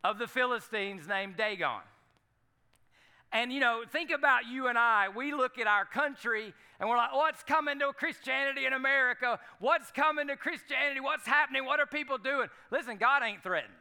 of 0.04 0.20
the 0.20 0.28
Philistines 0.28 1.08
named 1.08 1.38
Dagon. 1.38 1.82
And 3.32 3.52
you 3.52 3.60
know, 3.60 3.84
think 3.90 4.12
about 4.12 4.46
you 4.46 4.68
and 4.68 4.78
I. 4.78 5.08
We 5.10 5.34
look 5.34 5.60
at 5.60 5.68
our 5.68 5.86
country 5.86 6.54
and 6.80 6.90
we're 6.90 6.98
like, 6.98 7.14
what's 7.14 7.44
coming 7.44 7.80
to 7.80 7.92
Christianity 7.94 8.66
in 8.66 8.74
America? 8.74 9.40
What's 9.60 9.92
coming 9.92 10.28
to 10.28 10.36
Christianity? 10.36 11.00
What's 11.00 11.26
happening? 11.26 11.66
What 11.66 11.80
are 11.80 11.86
people 11.86 12.18
doing? 12.18 12.48
Listen, 12.72 12.98
God 12.98 13.24
ain't 13.24 13.44
threatened. 13.44 13.74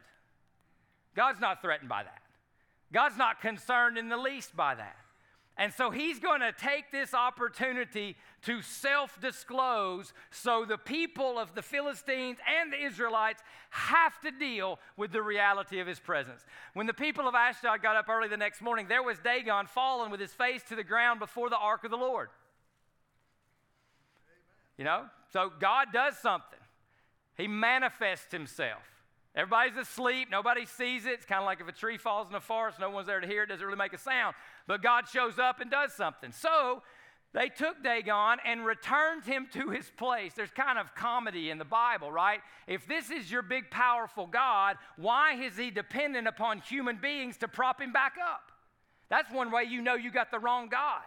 God's 1.15 1.39
not 1.39 1.61
threatened 1.61 1.89
by 1.89 2.03
that. 2.03 2.21
God's 2.93 3.17
not 3.17 3.41
concerned 3.41 3.97
in 3.97 4.09
the 4.09 4.17
least 4.17 4.55
by 4.55 4.75
that. 4.75 4.95
And 5.59 5.73
so 5.73 5.89
he's 5.89 6.19
going 6.19 6.41
to 6.41 6.51
take 6.51 6.91
this 6.91 7.15
opportunity 7.15 8.15
to 8.43 8.61
self 8.61 9.19
disclose 9.19 10.13
so 10.29 10.65
the 10.65 10.77
people 10.77 11.39
of 11.39 11.55
the 11.55 11.63
Philistines 11.63 12.37
and 12.61 12.71
the 12.71 12.85
Israelites 12.85 13.41
have 13.71 14.19
to 14.21 14.29
deal 14.29 14.79
with 14.97 15.11
the 15.11 15.21
reality 15.21 15.79
of 15.79 15.87
his 15.87 15.99
presence. 15.99 16.45
When 16.75 16.85
the 16.85 16.93
people 16.93 17.27
of 17.27 17.33
Ashdod 17.33 17.81
got 17.81 17.95
up 17.95 18.07
early 18.07 18.27
the 18.27 18.37
next 18.37 18.61
morning, 18.61 18.85
there 18.87 19.01
was 19.01 19.17
Dagon 19.17 19.65
fallen 19.65 20.11
with 20.11 20.19
his 20.19 20.31
face 20.31 20.61
to 20.69 20.75
the 20.75 20.83
ground 20.83 21.19
before 21.19 21.49
the 21.49 21.57
ark 21.57 21.83
of 21.83 21.89
the 21.89 21.97
Lord. 21.97 22.29
You 24.77 24.83
know? 24.83 25.05
So 25.33 25.51
God 25.59 25.87
does 25.91 26.17
something, 26.17 26.59
He 27.35 27.47
manifests 27.47 28.31
Himself. 28.31 28.83
Everybody's 29.37 29.77
asleep. 29.77 30.29
Nobody 30.31 30.65
sees 30.65 31.05
it. 31.05 31.11
It's 31.11 31.25
kind 31.25 31.39
of 31.39 31.45
like 31.45 31.61
if 31.61 31.67
a 31.67 31.71
tree 31.71 31.99
falls 31.99 32.27
in 32.27 32.33
a 32.33 32.41
forest, 32.41 32.79
no 32.79 32.89
one's 32.89 33.05
there 33.05 33.19
to 33.19 33.27
hear 33.27 33.43
it. 33.43 33.49
Doesn't 33.49 33.63
really 33.63 33.77
make 33.77 33.93
a 33.93 33.99
sound. 33.99 34.35
But 34.65 34.81
God 34.81 35.07
shows 35.07 35.37
up 35.37 35.61
and 35.61 35.69
does 35.69 35.93
something. 35.93 36.31
So 36.31 36.81
they 37.33 37.49
took 37.49 37.83
Dagon 37.83 38.39
and 38.43 38.65
returned 38.65 39.25
him 39.25 39.47
to 39.53 39.69
his 39.69 39.91
place. 39.95 40.33
There's 40.35 40.49
kind 40.49 40.79
of 40.79 40.95
comedy 40.95 41.51
in 41.51 41.59
the 41.59 41.65
Bible, 41.65 42.11
right? 42.11 42.39
If 42.65 42.87
this 42.87 43.11
is 43.11 43.29
your 43.29 43.43
big, 43.43 43.69
powerful 43.69 44.25
God, 44.25 44.77
why 44.95 45.33
is 45.33 45.55
he 45.55 45.69
dependent 45.69 46.27
upon 46.27 46.61
human 46.61 46.97
beings 46.97 47.37
to 47.37 47.47
prop 47.47 47.79
him 47.79 47.93
back 47.93 48.13
up? 48.19 48.51
That's 49.07 49.31
one 49.31 49.51
way 49.51 49.65
you 49.65 49.83
know 49.83 49.93
you 49.93 50.09
got 50.09 50.31
the 50.31 50.39
wrong 50.39 50.67
God. 50.67 51.03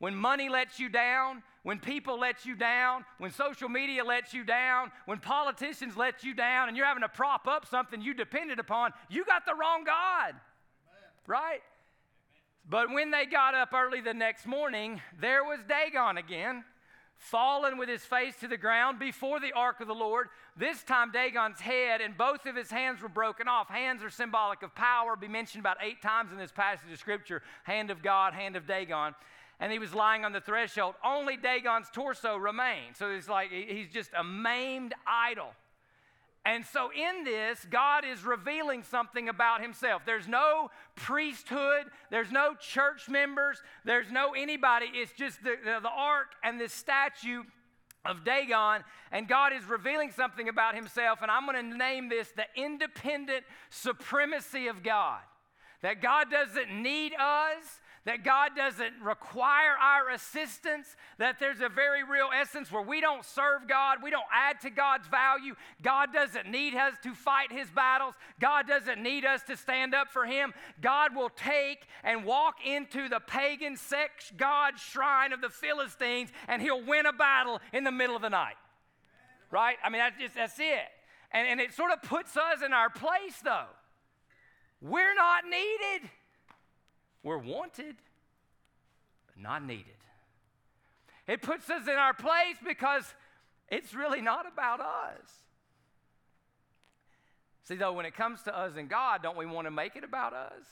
When 0.00 0.16
money 0.16 0.48
lets 0.48 0.80
you 0.80 0.88
down, 0.88 1.44
when 1.62 1.78
people 1.78 2.18
let 2.18 2.44
you 2.44 2.56
down, 2.56 3.04
when 3.18 3.30
social 3.30 3.68
media 3.68 4.04
lets 4.04 4.34
you 4.34 4.44
down, 4.44 4.90
when 5.06 5.18
politicians 5.18 5.96
let 5.96 6.24
you 6.24 6.34
down, 6.34 6.68
and 6.68 6.76
you're 6.76 6.86
having 6.86 7.02
to 7.02 7.08
prop 7.08 7.46
up 7.46 7.66
something 7.66 8.00
you 8.00 8.14
depended 8.14 8.58
upon, 8.58 8.92
you 9.08 9.24
got 9.24 9.46
the 9.46 9.54
wrong 9.54 9.84
God. 9.84 10.30
Amen. 10.30 11.10
Right? 11.26 11.60
But 12.68 12.90
when 12.92 13.10
they 13.10 13.26
got 13.26 13.54
up 13.54 13.72
early 13.72 14.00
the 14.00 14.14
next 14.14 14.46
morning, 14.46 15.00
there 15.20 15.44
was 15.44 15.60
Dagon 15.68 16.16
again, 16.16 16.64
fallen 17.16 17.78
with 17.78 17.88
his 17.88 18.04
face 18.04 18.34
to 18.40 18.48
the 18.48 18.56
ground 18.56 18.98
before 18.98 19.38
the 19.38 19.52
ark 19.52 19.80
of 19.80 19.86
the 19.86 19.94
Lord. 19.94 20.28
This 20.56 20.82
time, 20.82 21.12
Dagon's 21.12 21.60
head 21.60 22.00
and 22.00 22.18
both 22.18 22.46
of 22.46 22.56
his 22.56 22.70
hands 22.70 23.00
were 23.00 23.08
broken 23.08 23.46
off. 23.46 23.68
Hands 23.68 24.02
are 24.02 24.10
symbolic 24.10 24.64
of 24.64 24.74
power, 24.74 25.14
be 25.14 25.28
mentioned 25.28 25.60
about 25.60 25.76
eight 25.80 26.02
times 26.02 26.32
in 26.32 26.38
this 26.38 26.50
passage 26.50 26.90
of 26.92 26.98
Scripture 26.98 27.42
hand 27.62 27.90
of 27.90 28.02
God, 28.02 28.34
hand 28.34 28.56
of 28.56 28.66
Dagon 28.66 29.14
and 29.62 29.70
he 29.70 29.78
was 29.78 29.94
lying 29.94 30.24
on 30.24 30.32
the 30.32 30.40
threshold. 30.40 30.96
Only 31.04 31.36
Dagon's 31.36 31.86
torso 31.92 32.36
remained. 32.36 32.96
So 32.96 33.10
it's 33.10 33.28
like 33.28 33.52
he's 33.52 33.88
just 33.88 34.10
a 34.18 34.24
maimed 34.24 34.92
idol. 35.06 35.50
And 36.44 36.66
so, 36.66 36.90
in 36.90 37.22
this, 37.22 37.64
God 37.70 38.04
is 38.04 38.24
revealing 38.24 38.82
something 38.82 39.28
about 39.28 39.62
himself. 39.62 40.02
There's 40.04 40.26
no 40.26 40.72
priesthood, 40.96 41.84
there's 42.10 42.32
no 42.32 42.56
church 42.58 43.08
members, 43.08 43.62
there's 43.84 44.10
no 44.10 44.32
anybody. 44.32 44.86
It's 44.92 45.12
just 45.12 45.40
the, 45.44 45.54
the, 45.64 45.78
the 45.80 45.90
ark 45.90 46.32
and 46.42 46.60
this 46.60 46.72
statue 46.72 47.44
of 48.04 48.24
Dagon, 48.24 48.82
and 49.12 49.28
God 49.28 49.52
is 49.52 49.64
revealing 49.66 50.10
something 50.10 50.48
about 50.48 50.74
himself. 50.74 51.20
And 51.22 51.30
I'm 51.30 51.46
going 51.46 51.70
to 51.70 51.78
name 51.78 52.08
this 52.08 52.32
the 52.34 52.46
independent 52.56 53.44
supremacy 53.70 54.66
of 54.66 54.82
God. 54.82 55.20
That 55.82 56.02
God 56.02 56.28
doesn't 56.28 56.70
need 56.70 57.12
us, 57.14 57.80
that 58.04 58.24
God 58.24 58.56
doesn't 58.56 58.94
require 59.00 59.76
our 59.80 60.10
assistance, 60.10 60.96
that 61.18 61.38
there's 61.38 61.60
a 61.60 61.68
very 61.68 62.02
real 62.02 62.28
essence 62.34 62.70
where 62.72 62.82
we 62.82 63.00
don't 63.00 63.24
serve 63.24 63.68
God, 63.68 63.98
we 64.02 64.10
don't 64.10 64.26
add 64.32 64.60
to 64.62 64.70
God's 64.70 65.06
value. 65.06 65.54
God 65.82 66.12
doesn't 66.12 66.50
need 66.50 66.74
us 66.74 66.94
to 67.04 67.14
fight 67.14 67.52
his 67.52 67.70
battles, 67.70 68.14
God 68.40 68.66
doesn't 68.66 69.00
need 69.00 69.24
us 69.24 69.42
to 69.44 69.56
stand 69.56 69.94
up 69.94 70.08
for 70.08 70.26
him. 70.26 70.52
God 70.80 71.14
will 71.14 71.30
take 71.30 71.86
and 72.02 72.24
walk 72.24 72.56
into 72.66 73.08
the 73.08 73.20
pagan 73.20 73.76
sex 73.76 74.32
god 74.36 74.78
shrine 74.78 75.32
of 75.32 75.40
the 75.40 75.50
Philistines 75.50 76.30
and 76.48 76.60
he'll 76.60 76.84
win 76.84 77.06
a 77.06 77.12
battle 77.12 77.60
in 77.72 77.84
the 77.84 77.92
middle 77.92 78.16
of 78.16 78.22
the 78.22 78.30
night. 78.30 78.56
Right? 79.50 79.76
I 79.84 79.90
mean, 79.90 80.00
that's, 80.00 80.18
just, 80.18 80.34
that's 80.34 80.58
it. 80.58 80.88
And, 81.30 81.46
and 81.46 81.60
it 81.60 81.72
sort 81.72 81.92
of 81.92 82.02
puts 82.02 82.36
us 82.36 82.62
in 82.64 82.72
our 82.72 82.90
place, 82.90 83.36
though. 83.44 83.66
We're 84.80 85.14
not 85.14 85.44
needed. 85.44 86.10
We're 87.22 87.38
wanted, 87.38 87.96
but 89.26 89.42
not 89.42 89.64
needed. 89.64 89.86
It 91.26 91.42
puts 91.42 91.70
us 91.70 91.86
in 91.86 91.94
our 91.94 92.14
place 92.14 92.56
because 92.66 93.04
it's 93.68 93.94
really 93.94 94.20
not 94.20 94.46
about 94.50 94.80
us. 94.80 95.30
See, 97.64 97.76
though, 97.76 97.92
when 97.92 98.06
it 98.06 98.14
comes 98.14 98.42
to 98.42 98.56
us 98.56 98.72
and 98.76 98.88
God, 98.88 99.22
don't 99.22 99.36
we 99.36 99.46
want 99.46 99.66
to 99.66 99.70
make 99.70 99.94
it 99.94 100.02
about 100.02 100.32
us? 100.32 100.64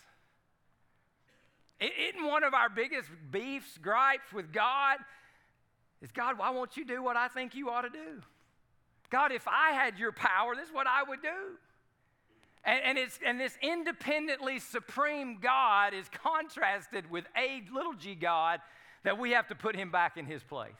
Isn't 1.80 2.26
one 2.26 2.42
of 2.42 2.52
our 2.52 2.68
biggest 2.68 3.08
beefs, 3.30 3.78
gripes 3.78 4.32
with 4.32 4.52
God 4.52 4.98
is 6.02 6.10
God, 6.10 6.38
why 6.38 6.50
won't 6.50 6.76
you 6.76 6.84
do 6.84 7.02
what 7.02 7.16
I 7.16 7.28
think 7.28 7.54
you 7.54 7.70
ought 7.70 7.82
to 7.82 7.90
do? 7.90 8.22
God, 9.10 9.32
if 9.32 9.46
I 9.46 9.72
had 9.72 9.98
your 9.98 10.12
power, 10.12 10.54
this 10.54 10.68
is 10.68 10.74
what 10.74 10.86
I 10.86 11.02
would 11.02 11.20
do. 11.20 11.28
And, 12.64 12.80
and, 12.84 12.98
it's, 12.98 13.18
and 13.24 13.40
this 13.40 13.56
independently 13.62 14.58
supreme 14.58 15.38
God 15.40 15.94
is 15.94 16.06
contrasted 16.22 17.10
with 17.10 17.24
a 17.36 17.62
little 17.72 17.94
g 17.94 18.14
God 18.14 18.60
that 19.02 19.18
we 19.18 19.30
have 19.30 19.48
to 19.48 19.54
put 19.54 19.74
him 19.74 19.90
back 19.90 20.16
in 20.16 20.26
his 20.26 20.42
place. 20.42 20.72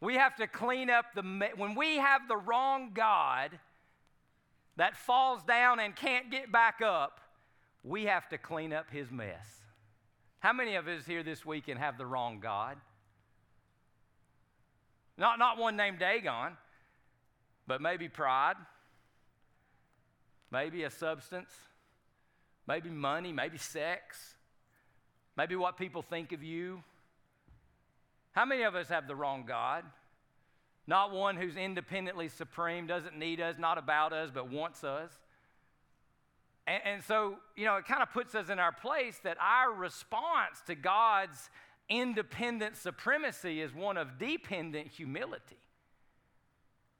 We 0.00 0.16
have 0.16 0.34
to 0.36 0.48
clean 0.48 0.90
up 0.90 1.06
the, 1.14 1.22
when 1.56 1.76
we 1.76 1.98
have 1.98 2.26
the 2.26 2.36
wrong 2.36 2.90
God 2.92 3.56
that 4.76 4.96
falls 4.96 5.44
down 5.44 5.78
and 5.78 5.94
can't 5.94 6.30
get 6.30 6.50
back 6.50 6.80
up, 6.82 7.20
we 7.84 8.06
have 8.06 8.28
to 8.30 8.38
clean 8.38 8.72
up 8.72 8.86
his 8.90 9.12
mess. 9.12 9.46
How 10.40 10.52
many 10.52 10.74
of 10.74 10.88
us 10.88 11.06
here 11.06 11.22
this 11.22 11.46
weekend 11.46 11.78
have 11.78 11.98
the 11.98 12.06
wrong 12.06 12.40
God? 12.40 12.76
Not, 15.16 15.38
not 15.38 15.58
one 15.58 15.76
named 15.76 16.00
Dagon, 16.00 16.56
but 17.68 17.80
maybe 17.80 18.08
pride 18.08 18.56
maybe 20.52 20.84
a 20.84 20.90
substance, 20.90 21.50
maybe 22.68 22.90
money, 22.90 23.32
maybe 23.32 23.56
sex, 23.56 24.34
maybe 25.36 25.56
what 25.56 25.78
people 25.78 26.02
think 26.02 26.32
of 26.32 26.42
you. 26.42 26.82
How 28.32 28.44
many 28.44 28.62
of 28.62 28.74
us 28.74 28.88
have 28.88 29.08
the 29.08 29.16
wrong 29.16 29.44
God? 29.46 29.84
Not 30.86 31.12
one 31.12 31.36
who's 31.36 31.56
independently 31.56 32.28
supreme, 32.28 32.86
doesn't 32.86 33.16
need 33.16 33.40
us, 33.40 33.56
not 33.58 33.78
about 33.78 34.12
us, 34.12 34.30
but 34.32 34.50
wants 34.50 34.84
us. 34.84 35.10
And, 36.66 36.82
and 36.84 37.04
so, 37.04 37.36
you 37.56 37.64
know, 37.64 37.76
it 37.76 37.86
kind 37.86 38.02
of 38.02 38.12
puts 38.12 38.34
us 38.34 38.50
in 38.50 38.58
our 38.58 38.72
place 38.72 39.18
that 39.24 39.36
our 39.40 39.72
response 39.72 40.60
to 40.66 40.74
God's 40.74 41.50
independent 41.88 42.76
supremacy 42.76 43.60
is 43.60 43.72
one 43.74 43.96
of 43.96 44.18
dependent 44.18 44.88
humility. 44.88 45.61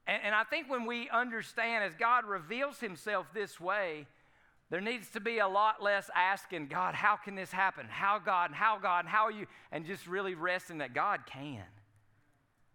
And, 0.07 0.21
and 0.25 0.35
I 0.35 0.45
think 0.45 0.69
when 0.69 0.87
we 0.87 1.09
understand, 1.11 1.85
as 1.85 1.95
God 1.95 2.25
reveals 2.25 2.81
Himself 2.81 3.27
this 3.33 3.61
way, 3.61 4.07
there 4.71 4.81
needs 4.81 5.11
to 5.11 5.21
be 5.21 5.39
a 5.39 5.47
lot 5.47 5.83
less 5.83 6.09
asking, 6.17 6.69
God, 6.69 6.95
how 6.95 7.17
can 7.17 7.35
this 7.35 7.53
happen? 7.53 7.87
How, 7.91 8.19
God? 8.19 8.53
How, 8.53 8.79
God? 8.79 9.05
How 9.05 9.27
are 9.27 9.31
you? 9.31 9.47
And 9.71 9.85
just 9.85 10.07
really 10.07 10.35
resting 10.35 10.79
that 10.79 10.95
God 10.95 11.21
can. 11.27 11.63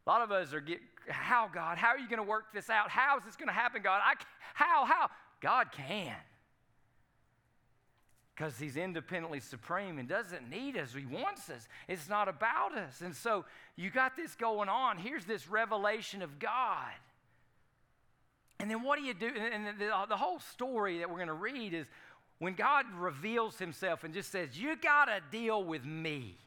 A 0.05 0.09
lot 0.09 0.21
of 0.21 0.31
us 0.31 0.53
are 0.53 0.61
get, 0.61 0.79
how, 1.09 1.49
God? 1.51 1.77
How 1.77 1.89
are 1.89 1.97
you 1.97 2.07
going 2.07 2.21
to 2.21 2.23
work 2.23 2.53
this 2.53 2.69
out? 2.69 2.89
How 2.89 3.17
is 3.17 3.23
this 3.25 3.35
going 3.35 3.47
to 3.47 3.53
happen, 3.53 3.81
God? 3.81 4.01
I, 4.03 4.13
how, 4.53 4.85
how? 4.85 5.09
God 5.41 5.71
can. 5.71 6.15
Because 8.35 8.59
he's 8.59 8.77
independently 8.77 9.39
supreme 9.39 9.97
and 9.97 10.07
doesn't 10.07 10.47
need 10.49 10.77
us. 10.77 10.93
He 10.93 11.05
wants 11.05 11.49
us. 11.49 11.67
It's 11.87 12.07
not 12.07 12.27
about 12.27 12.77
us. 12.77 13.01
And 13.01 13.15
so 13.15 13.45
you 13.75 13.89
got 13.89 14.15
this 14.15 14.35
going 14.35 14.69
on. 14.69 14.99
Here's 14.99 15.25
this 15.25 15.49
revelation 15.49 16.21
of 16.21 16.37
God. 16.37 16.93
And 18.59 18.69
then 18.69 18.83
what 18.83 18.97
do 18.97 19.05
you 19.05 19.13
do? 19.13 19.27
And 19.27 19.67
the, 19.79 19.91
the 20.09 20.17
whole 20.17 20.39
story 20.39 20.99
that 20.99 21.09
we're 21.09 21.17
going 21.17 21.27
to 21.27 21.33
read 21.33 21.73
is 21.73 21.85
when 22.39 22.53
God 22.53 22.85
reveals 22.97 23.57
himself 23.57 24.03
and 24.03 24.13
just 24.13 24.31
says, 24.31 24.59
You 24.59 24.75
got 24.75 25.05
to 25.05 25.21
deal 25.31 25.63
with 25.63 25.85
me. 25.85 26.37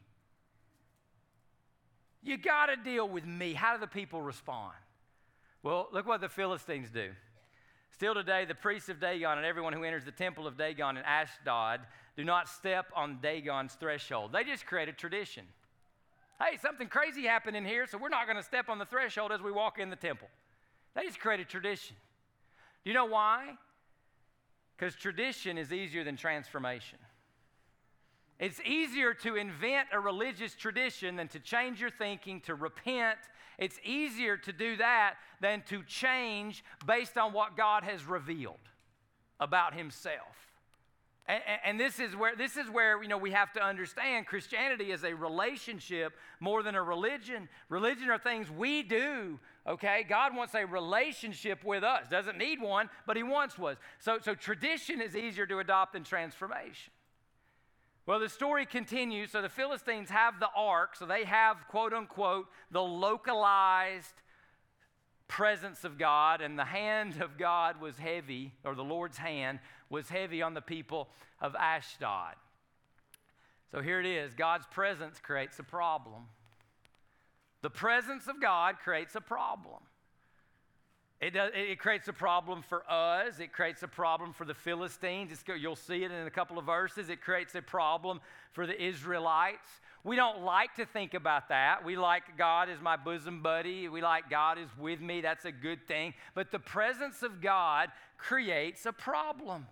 You 2.23 2.37
got 2.37 2.67
to 2.67 2.77
deal 2.77 3.09
with 3.09 3.25
me. 3.25 3.55
How 3.55 3.75
do 3.75 3.81
the 3.81 3.87
people 3.87 4.21
respond? 4.21 4.75
Well, 5.63 5.89
look 5.93 6.07
what 6.07 6.21
the 6.21 6.29
Philistines 6.29 6.91
do. 6.91 7.11
Still 7.93 8.15
today, 8.15 8.45
the 8.45 8.55
priests 8.55 8.89
of 8.89 9.01
Dagon 9.01 9.39
and 9.39 9.47
everyone 9.47 9.73
who 9.73 9.85
enters 9.85 10.05
the 10.05 10.11
temple 10.11 10.47
of 10.47 10.57
Dagon 10.57 10.97
in 10.97 11.05
Ashdod 11.05 11.81
do 12.17 12.25
not 12.25 12.49
step 12.49 12.87
on 12.95 13.19
Dagon's 13.21 13.75
threshold. 13.75 14.33
They 14.33 14.45
just 14.45 14.67
create 14.67 14.89
a 14.89 14.93
tradition. 14.93 15.45
Hey, 16.41 16.57
something 16.57 16.89
crazy 16.89 17.27
happened 17.27 17.57
in 17.57 17.65
here, 17.65 17.87
so 17.87 17.99
we're 17.99 18.09
not 18.09 18.27
going 18.27 18.39
to 18.39 18.43
step 18.43 18.69
on 18.69 18.79
the 18.79 18.87
threshold 18.87 19.33
as 19.33 19.43
we 19.43 19.53
walk 19.53 19.79
in 19.79 19.91
the 19.91 19.97
temple. 19.97 20.29
They 20.95 21.05
just 21.05 21.21
created 21.21 21.49
tradition. 21.49 21.97
Do 22.85 22.91
you 22.91 22.95
know 22.95 23.07
why? 23.07 23.55
Because 24.77 24.95
tradition 24.95 25.59
is 25.59 25.73
easier 25.73 26.05
than 26.05 26.17
transformation. 26.17 26.99
It's 28.39 28.61
easier 28.65 29.13
to 29.15 29.37
invent 29.37 29.89
a 29.93 30.01
religious 30.01 30.55
tradition 30.55 31.17
than 31.17 31.29
to 31.29 31.39
change 31.39 31.81
your 31.81 31.91
thinking, 31.91 32.41
to 32.43 32.55
repent. 32.55 33.19
It's 33.59 33.79
easier 33.85 34.39
to 34.39 34.53
do 34.53 34.77
that 34.79 35.17
than 35.43 35.63
to 35.69 35.83
change 35.85 36.65
based 36.87 37.19
on 37.19 37.35
what 37.35 37.57
God 37.57 37.85
has 37.85 38.07
revealed 38.07 38.57
about 39.39 39.75
Himself. 39.75 40.50
And, 41.27 41.43
and, 41.65 41.81
this 41.81 42.01
is 42.01 42.17
where 42.17 42.35
this 42.35 42.57
is 42.57 42.69
where 42.69 43.01
you 43.03 43.09
know 43.09 43.19
we 43.19 43.31
have 43.31 43.53
to 43.53 43.63
understand 43.63 44.27
Christianity 44.27 44.91
is 44.91 45.05
a 45.05 45.15
relationship 45.15 46.15
more 46.41 46.63
than 46.63 46.75
a 46.75 46.83
religion. 46.83 47.49
Religion 47.69 48.11
are 48.11 48.19
things 48.19 48.51
we 48.51 48.83
do. 48.83 49.39
Okay, 49.67 50.05
God 50.09 50.35
wants 50.35 50.55
a 50.55 50.65
relationship 50.65 51.63
with 51.65 51.85
us. 51.85 52.09
Doesn't 52.11 52.39
need 52.39 52.61
one, 52.61 52.89
but 53.07 53.17
He 53.17 53.23
wants 53.23 53.59
one. 53.59 53.77
So, 53.99 54.19
so 54.21 54.35
tradition 54.35 55.01
is 55.01 55.15
easier 55.15 55.47
to 55.47 55.59
adopt 55.59 55.93
than 55.93 56.03
transformation. 56.03 56.93
Well, 58.07 58.19
the 58.19 58.29
story 58.29 58.67
continues. 58.67 59.31
So 59.31 59.43
the 59.43 59.49
Philistines 59.49 60.11
have 60.11 60.41
the 60.41 60.49
ark, 60.57 60.97
so 60.97 61.07
they 61.07 61.25
have 61.25 61.59
quote 61.69 61.93
unquote 61.93 62.47
the 62.71 62.83
localized 62.83 64.15
presence 65.29 65.85
of 65.85 65.97
God, 65.97 66.41
and 66.41 66.59
the 66.59 66.65
hand 66.65 67.23
of 67.23 67.39
God 67.39 67.81
was 67.81 67.97
heavy, 67.97 68.53
or 68.65 68.75
the 68.75 68.83
Lord's 68.83 69.17
hand 69.17 69.61
was 69.91 70.09
heavy 70.09 70.41
on 70.41 70.55
the 70.55 70.63
people 70.63 71.09
of 71.41 71.55
Ashdod. 71.57 72.35
So 73.73 73.81
here 73.81 74.01
it 74.01 74.07
is 74.07 74.35
God's 74.35 74.67
presence 74.71 75.19
creates 75.21 75.59
a 75.59 75.63
problem. 75.63 76.23
The 77.63 77.71
presence 77.71 78.27
of 78.27 78.41
God 78.41 78.77
creates 78.83 79.15
a 79.15 79.21
problem. 79.21 79.83
It, 81.21 81.35
does, 81.35 81.51
it 81.55 81.79
creates 81.79 82.09
a 82.09 82.15
problem 82.15 82.63
for 82.63 82.83
us. 82.91 83.41
It 83.41 83.53
creates 83.53 83.83
a 83.83 83.89
problem 83.89 84.33
for 84.33 84.47
the 84.47 84.55
Philistines. 84.55 85.43
Go, 85.47 85.53
you'll 85.53 85.77
see 85.77 86.03
it 86.03 86.11
in 86.11 86.27
a 86.27 86.31
couple 86.31 86.59
of 86.59 86.65
verses. 86.65 87.11
It 87.11 87.21
creates 87.21 87.55
a 87.55 87.61
problem 87.61 88.23
for 88.53 88.67
the 88.67 88.83
Israelites. 88.83 89.69
We 90.03 90.17
don't 90.17 90.43
like 90.43 90.75
to 90.77 90.87
think 90.87 91.13
about 91.13 91.51
that. 91.51 91.85
We 91.85 91.97
like 91.97 92.39
God 92.39 92.71
as 92.71 92.81
my 92.81 92.97
bosom 92.97 93.43
buddy. 93.43 93.87
We 93.89 94.01
like 94.01 94.31
God 94.31 94.57
is 94.57 94.71
with 94.79 95.03
me. 95.03 95.21
That's 95.21 95.45
a 95.45 95.53
good 95.53 95.87
thing. 95.87 96.15
But 96.35 96.51
the 96.51 96.59
presence 96.59 97.23
of 97.23 97.43
God 97.43 97.91
creates 98.17 98.87
a 98.87 98.93
problem. 98.93 99.67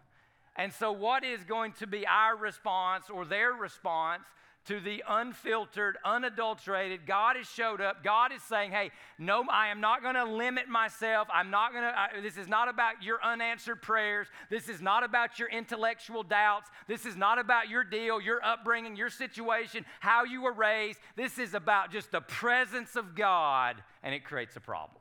And 0.59 0.73
so, 0.73 0.93
what 0.93 1.25
is 1.25 1.45
going 1.45 1.73
to 1.75 1.87
be 1.87 2.07
our 2.07 2.37
response 2.37 3.09
or 3.09 3.25
their 3.25 3.53
response 3.53 4.25
to 4.69 4.81
the 4.81 5.03
unfiltered, 5.09 5.97
unadulterated. 6.05 7.07
God 7.07 7.37
has 7.37 7.49
showed 7.49 7.81
up. 7.81 8.05
God 8.05 8.33
is 8.33 8.43
saying, 8.43 8.71
hey, 8.71 8.91
no, 9.19 9.45
I 9.50 9.69
am 9.69 9.81
not 9.81 10.03
going 10.03 10.15
to 10.15 10.25
limit 10.25 10.69
myself. 10.69 11.27
I'm 11.33 11.50
not 11.50 11.73
going 11.73 11.85
to, 11.85 12.21
this 12.21 12.37
is 12.37 12.49
not 12.49 12.69
about 12.69 13.03
your 13.03 13.19
unanswered 13.25 13.81
prayers. 13.81 14.27
This 14.50 14.69
is 14.69 14.83
not 14.83 15.05
about 15.05 15.38
your 15.38 15.49
intellectual 15.49 16.23
doubts. 16.23 16.69
This 16.87 17.07
is 17.07 17.17
not 17.17 17.38
about 17.38 17.71
your 17.71 17.83
deal, 17.83 18.21
your 18.21 18.45
upbringing, 18.45 18.95
your 18.95 19.09
situation, 19.09 19.87
how 20.00 20.25
you 20.25 20.43
were 20.43 20.53
raised. 20.53 20.99
This 21.17 21.38
is 21.38 21.55
about 21.55 21.91
just 21.91 22.12
the 22.12 22.21
presence 22.21 22.95
of 22.95 23.15
God, 23.15 23.83
and 24.03 24.15
it 24.15 24.23
creates 24.23 24.55
a 24.57 24.61
problem. 24.61 25.00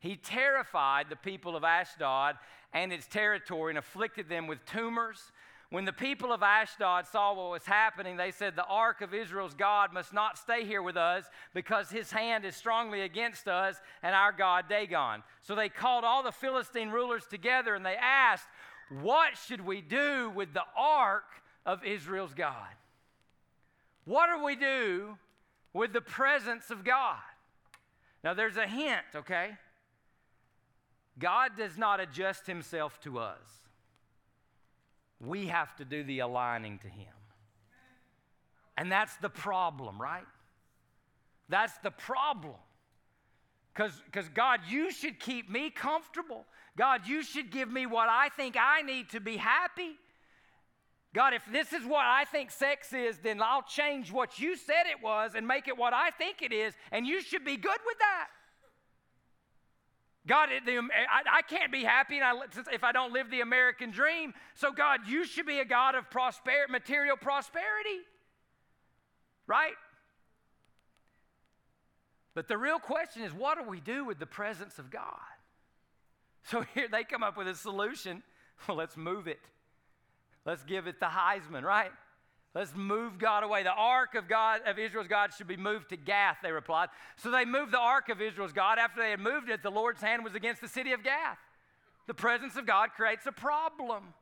He 0.00 0.16
terrified 0.16 1.06
the 1.08 1.16
people 1.16 1.56
of 1.56 1.64
Ashdod 1.64 2.34
and 2.72 2.92
its 2.92 3.06
territory 3.06 3.72
and 3.72 3.78
afflicted 3.78 4.28
them 4.28 4.46
with 4.46 4.64
tumors 4.64 5.32
when 5.72 5.86
the 5.86 5.92
people 5.92 6.34
of 6.34 6.42
Ashdod 6.42 7.06
saw 7.06 7.32
what 7.32 7.50
was 7.50 7.64
happening, 7.64 8.18
they 8.18 8.30
said, 8.30 8.54
The 8.54 8.66
ark 8.66 9.00
of 9.00 9.14
Israel's 9.14 9.54
God 9.54 9.90
must 9.90 10.12
not 10.12 10.36
stay 10.36 10.66
here 10.66 10.82
with 10.82 10.98
us 10.98 11.24
because 11.54 11.88
his 11.88 12.12
hand 12.12 12.44
is 12.44 12.54
strongly 12.54 13.00
against 13.00 13.48
us 13.48 13.76
and 14.02 14.14
our 14.14 14.32
God 14.32 14.66
Dagon. 14.68 15.22
So 15.40 15.54
they 15.54 15.70
called 15.70 16.04
all 16.04 16.22
the 16.22 16.30
Philistine 16.30 16.90
rulers 16.90 17.24
together 17.24 17.74
and 17.74 17.86
they 17.86 17.96
asked, 17.96 18.44
What 19.00 19.38
should 19.46 19.64
we 19.64 19.80
do 19.80 20.30
with 20.36 20.52
the 20.52 20.64
ark 20.76 21.24
of 21.64 21.82
Israel's 21.84 22.34
God? 22.34 22.68
What 24.04 24.26
do 24.26 24.44
we 24.44 24.56
do 24.56 25.16
with 25.72 25.94
the 25.94 26.02
presence 26.02 26.70
of 26.70 26.84
God? 26.84 27.16
Now 28.22 28.34
there's 28.34 28.58
a 28.58 28.66
hint, 28.66 29.06
okay? 29.16 29.52
God 31.18 31.52
does 31.56 31.76
not 31.76 32.00
adjust 32.00 32.46
himself 32.46 33.00
to 33.00 33.18
us. 33.18 33.62
We 35.20 35.46
have 35.46 35.74
to 35.76 35.84
do 35.84 36.02
the 36.02 36.20
aligning 36.20 36.78
to 36.78 36.88
Him. 36.88 37.12
And 38.76 38.90
that's 38.90 39.16
the 39.18 39.28
problem, 39.28 40.00
right? 40.00 40.26
That's 41.48 41.76
the 41.78 41.90
problem. 41.90 42.56
Because, 43.74 44.28
God, 44.34 44.60
you 44.68 44.90
should 44.90 45.20
keep 45.20 45.48
me 45.48 45.70
comfortable. 45.70 46.44
God, 46.76 47.06
you 47.06 47.22
should 47.22 47.50
give 47.50 47.70
me 47.70 47.86
what 47.86 48.08
I 48.08 48.28
think 48.30 48.56
I 48.58 48.82
need 48.82 49.10
to 49.10 49.20
be 49.20 49.36
happy. 49.36 49.96
God, 51.14 51.34
if 51.34 51.42
this 51.50 51.72
is 51.72 51.84
what 51.84 52.04
I 52.04 52.24
think 52.24 52.50
sex 52.50 52.92
is, 52.92 53.18
then 53.18 53.40
I'll 53.42 53.62
change 53.62 54.10
what 54.10 54.38
you 54.38 54.56
said 54.56 54.84
it 54.86 55.02
was 55.02 55.32
and 55.34 55.46
make 55.46 55.68
it 55.68 55.76
what 55.76 55.92
I 55.92 56.10
think 56.10 56.40
it 56.42 56.52
is, 56.52 56.74
and 56.90 57.06
you 57.06 57.20
should 57.20 57.44
be 57.44 57.56
good 57.56 57.78
with 57.86 57.98
that. 57.98 58.28
God, 60.26 60.50
I, 60.50 61.42
can't 61.42 61.72
be 61.72 61.82
happy 61.82 62.20
if 62.72 62.84
I 62.84 62.92
don't 62.92 63.12
live 63.12 63.28
the 63.28 63.40
American 63.40 63.90
dream. 63.90 64.34
So, 64.54 64.70
God, 64.70 65.00
you 65.08 65.24
should 65.24 65.46
be 65.46 65.58
a 65.58 65.64
God 65.64 65.96
of 65.96 66.10
prosperity, 66.10 66.70
material 66.70 67.16
prosperity. 67.16 67.98
Right? 69.48 69.74
But 72.34 72.48
the 72.48 72.56
real 72.56 72.78
question 72.78 73.22
is 73.22 73.32
what 73.32 73.58
do 73.58 73.68
we 73.68 73.80
do 73.80 74.04
with 74.04 74.18
the 74.18 74.26
presence 74.26 74.78
of 74.78 74.90
God? 74.90 75.18
So 76.44 76.64
here 76.74 76.88
they 76.90 77.04
come 77.04 77.22
up 77.22 77.36
with 77.36 77.48
a 77.48 77.54
solution. 77.54 78.22
Well, 78.68 78.76
let's 78.76 78.96
move 78.96 79.26
it. 79.26 79.40
Let's 80.46 80.62
give 80.62 80.86
it 80.86 81.00
the 81.00 81.06
Heisman, 81.06 81.64
right? 81.64 81.90
Let's 82.54 82.74
move 82.74 83.18
God 83.18 83.44
away. 83.44 83.62
The 83.62 83.72
ark 83.72 84.14
of 84.14 84.28
God 84.28 84.60
of 84.66 84.78
Israel's 84.78 85.08
God 85.08 85.32
should 85.32 85.48
be 85.48 85.56
moved 85.56 85.88
to 85.88 85.96
Gath, 85.96 86.38
they 86.42 86.52
replied. 86.52 86.90
So 87.16 87.30
they 87.30 87.46
moved 87.46 87.72
the 87.72 87.78
ark 87.78 88.10
of 88.10 88.20
Israel's 88.20 88.52
God. 88.52 88.78
After 88.78 89.00
they 89.00 89.10
had 89.10 89.20
moved 89.20 89.48
it, 89.48 89.62
the 89.62 89.70
Lord's 89.70 90.02
hand 90.02 90.22
was 90.22 90.34
against 90.34 90.60
the 90.60 90.68
city 90.68 90.92
of 90.92 91.02
Gath. 91.02 91.38
The 92.06 92.14
presence 92.14 92.56
of 92.56 92.66
God 92.66 92.90
creates 92.94 93.26
a 93.26 93.32
problem. 93.32 94.12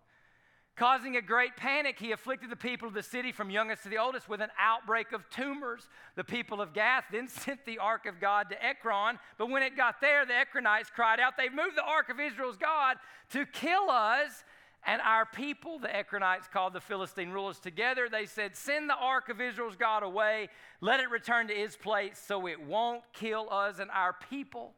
Causing 0.76 1.16
a 1.16 1.20
great 1.20 1.56
panic, 1.56 1.98
he 1.98 2.12
afflicted 2.12 2.48
the 2.48 2.56
people 2.56 2.88
of 2.88 2.94
the 2.94 3.02
city 3.02 3.32
from 3.32 3.50
youngest 3.50 3.82
to 3.82 3.88
the 3.88 3.98
oldest 3.98 4.28
with 4.28 4.40
an 4.40 4.48
outbreak 4.58 5.12
of 5.12 5.28
tumors. 5.28 5.88
The 6.14 6.24
people 6.24 6.62
of 6.62 6.72
Gath 6.72 7.04
then 7.12 7.28
sent 7.28 7.66
the 7.66 7.78
ark 7.78 8.06
of 8.06 8.20
God 8.20 8.48
to 8.50 8.64
Ekron, 8.64 9.18
but 9.38 9.50
when 9.50 9.62
it 9.62 9.76
got 9.76 10.00
there, 10.00 10.24
the 10.24 10.32
Ekronites 10.32 10.90
cried 10.90 11.20
out, 11.20 11.36
They've 11.36 11.52
moved 11.52 11.76
the 11.76 11.84
ark 11.84 12.08
of 12.08 12.20
Israel's 12.20 12.56
God 12.56 12.96
to 13.32 13.44
kill 13.44 13.90
us 13.90 14.44
and 14.86 15.02
our 15.02 15.26
people, 15.26 15.78
the 15.78 15.88
Ekronites 15.88 16.50
called 16.50 16.72
the 16.72 16.80
Philistine 16.80 17.30
rulers 17.30 17.58
together. 17.58 18.08
They 18.08 18.26
said, 18.26 18.56
Send 18.56 18.88
the 18.88 18.94
ark 18.94 19.28
of 19.28 19.40
Israel's 19.40 19.76
God 19.76 20.02
away. 20.02 20.48
Let 20.80 21.00
it 21.00 21.10
return 21.10 21.48
to 21.48 21.54
its 21.54 21.76
place 21.76 22.18
so 22.26 22.46
it 22.46 22.62
won't 22.62 23.02
kill 23.12 23.48
us 23.50 23.78
and 23.78 23.90
our 23.90 24.16
people. 24.30 24.72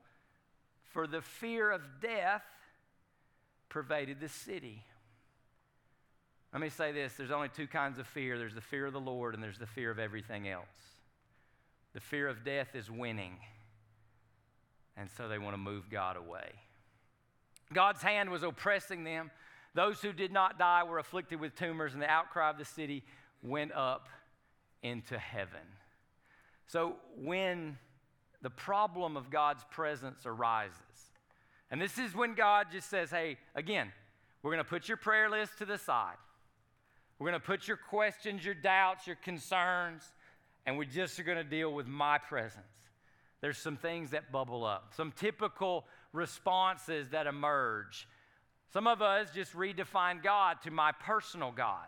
For 0.92 1.06
the 1.06 1.22
fear 1.22 1.70
of 1.70 1.82
death 2.00 2.42
pervaded 3.68 4.20
the 4.20 4.28
city. 4.28 4.84
Let 6.52 6.60
me 6.60 6.68
say 6.68 6.92
this 6.92 7.14
there's 7.14 7.30
only 7.30 7.48
two 7.48 7.66
kinds 7.66 7.98
of 7.98 8.06
fear 8.06 8.36
there's 8.36 8.54
the 8.54 8.60
fear 8.60 8.86
of 8.86 8.92
the 8.92 9.00
Lord, 9.00 9.34
and 9.34 9.42
there's 9.42 9.58
the 9.58 9.66
fear 9.66 9.90
of 9.90 9.98
everything 9.98 10.48
else. 10.48 10.66
The 11.94 12.00
fear 12.00 12.28
of 12.28 12.44
death 12.44 12.74
is 12.74 12.90
winning, 12.90 13.36
and 14.96 15.08
so 15.16 15.28
they 15.28 15.38
want 15.38 15.54
to 15.54 15.58
move 15.58 15.88
God 15.88 16.16
away. 16.16 16.50
God's 17.72 18.02
hand 18.02 18.30
was 18.30 18.42
oppressing 18.42 19.04
them. 19.04 19.30
Those 19.74 20.00
who 20.00 20.12
did 20.12 20.32
not 20.32 20.58
die 20.58 20.85
were 20.85 20.98
afflicted 20.98 21.40
with 21.40 21.54
tumors, 21.54 21.94
and 21.94 22.02
the 22.02 22.11
outcry 22.11 22.50
of 22.50 22.58
the 22.58 22.64
city 22.64 23.04
went 23.42 23.72
up 23.72 24.08
into 24.82 25.18
heaven. 25.18 25.61
So, 26.66 26.96
when 27.16 27.78
the 28.42 28.50
problem 28.50 29.16
of 29.16 29.30
God's 29.30 29.64
presence 29.70 30.26
arises, 30.26 31.11
and 31.70 31.80
this 31.80 31.96
is 31.96 32.14
when 32.14 32.35
God 32.35 32.66
just 32.70 32.90
says, 32.90 33.11
hey, 33.11 33.38
again, 33.54 33.92
we're 34.42 34.52
going 34.52 34.64
to 34.64 34.68
put 34.68 34.88
your 34.88 34.96
prayer 34.98 35.30
list 35.30 35.58
to 35.58 35.64
the 35.64 35.78
side. 35.78 36.16
We're 37.18 37.30
going 37.30 37.40
to 37.40 37.46
put 37.46 37.68
your 37.68 37.76
questions, 37.76 38.44
your 38.44 38.54
doubts, 38.54 39.06
your 39.06 39.16
concerns, 39.16 40.02
and 40.66 40.76
we 40.76 40.87
just 40.87 41.18
are 41.18 41.22
going 41.22 41.38
to 41.38 41.44
deal 41.44 41.72
with 41.72 41.87
my 41.87 42.18
presence. 42.18 42.64
There's 43.40 43.58
some 43.58 43.76
things 43.76 44.11
that 44.11 44.30
bubble 44.30 44.64
up, 44.64 44.92
some 44.96 45.12
typical 45.12 45.85
responses 46.12 47.11
that 47.11 47.26
emerge 47.26 48.06
some 48.72 48.87
of 48.87 49.02
us 49.02 49.28
just 49.35 49.54
redefine 49.54 50.22
God 50.22 50.56
to 50.62 50.70
my 50.70 50.92
personal 50.92 51.52
God. 51.52 51.87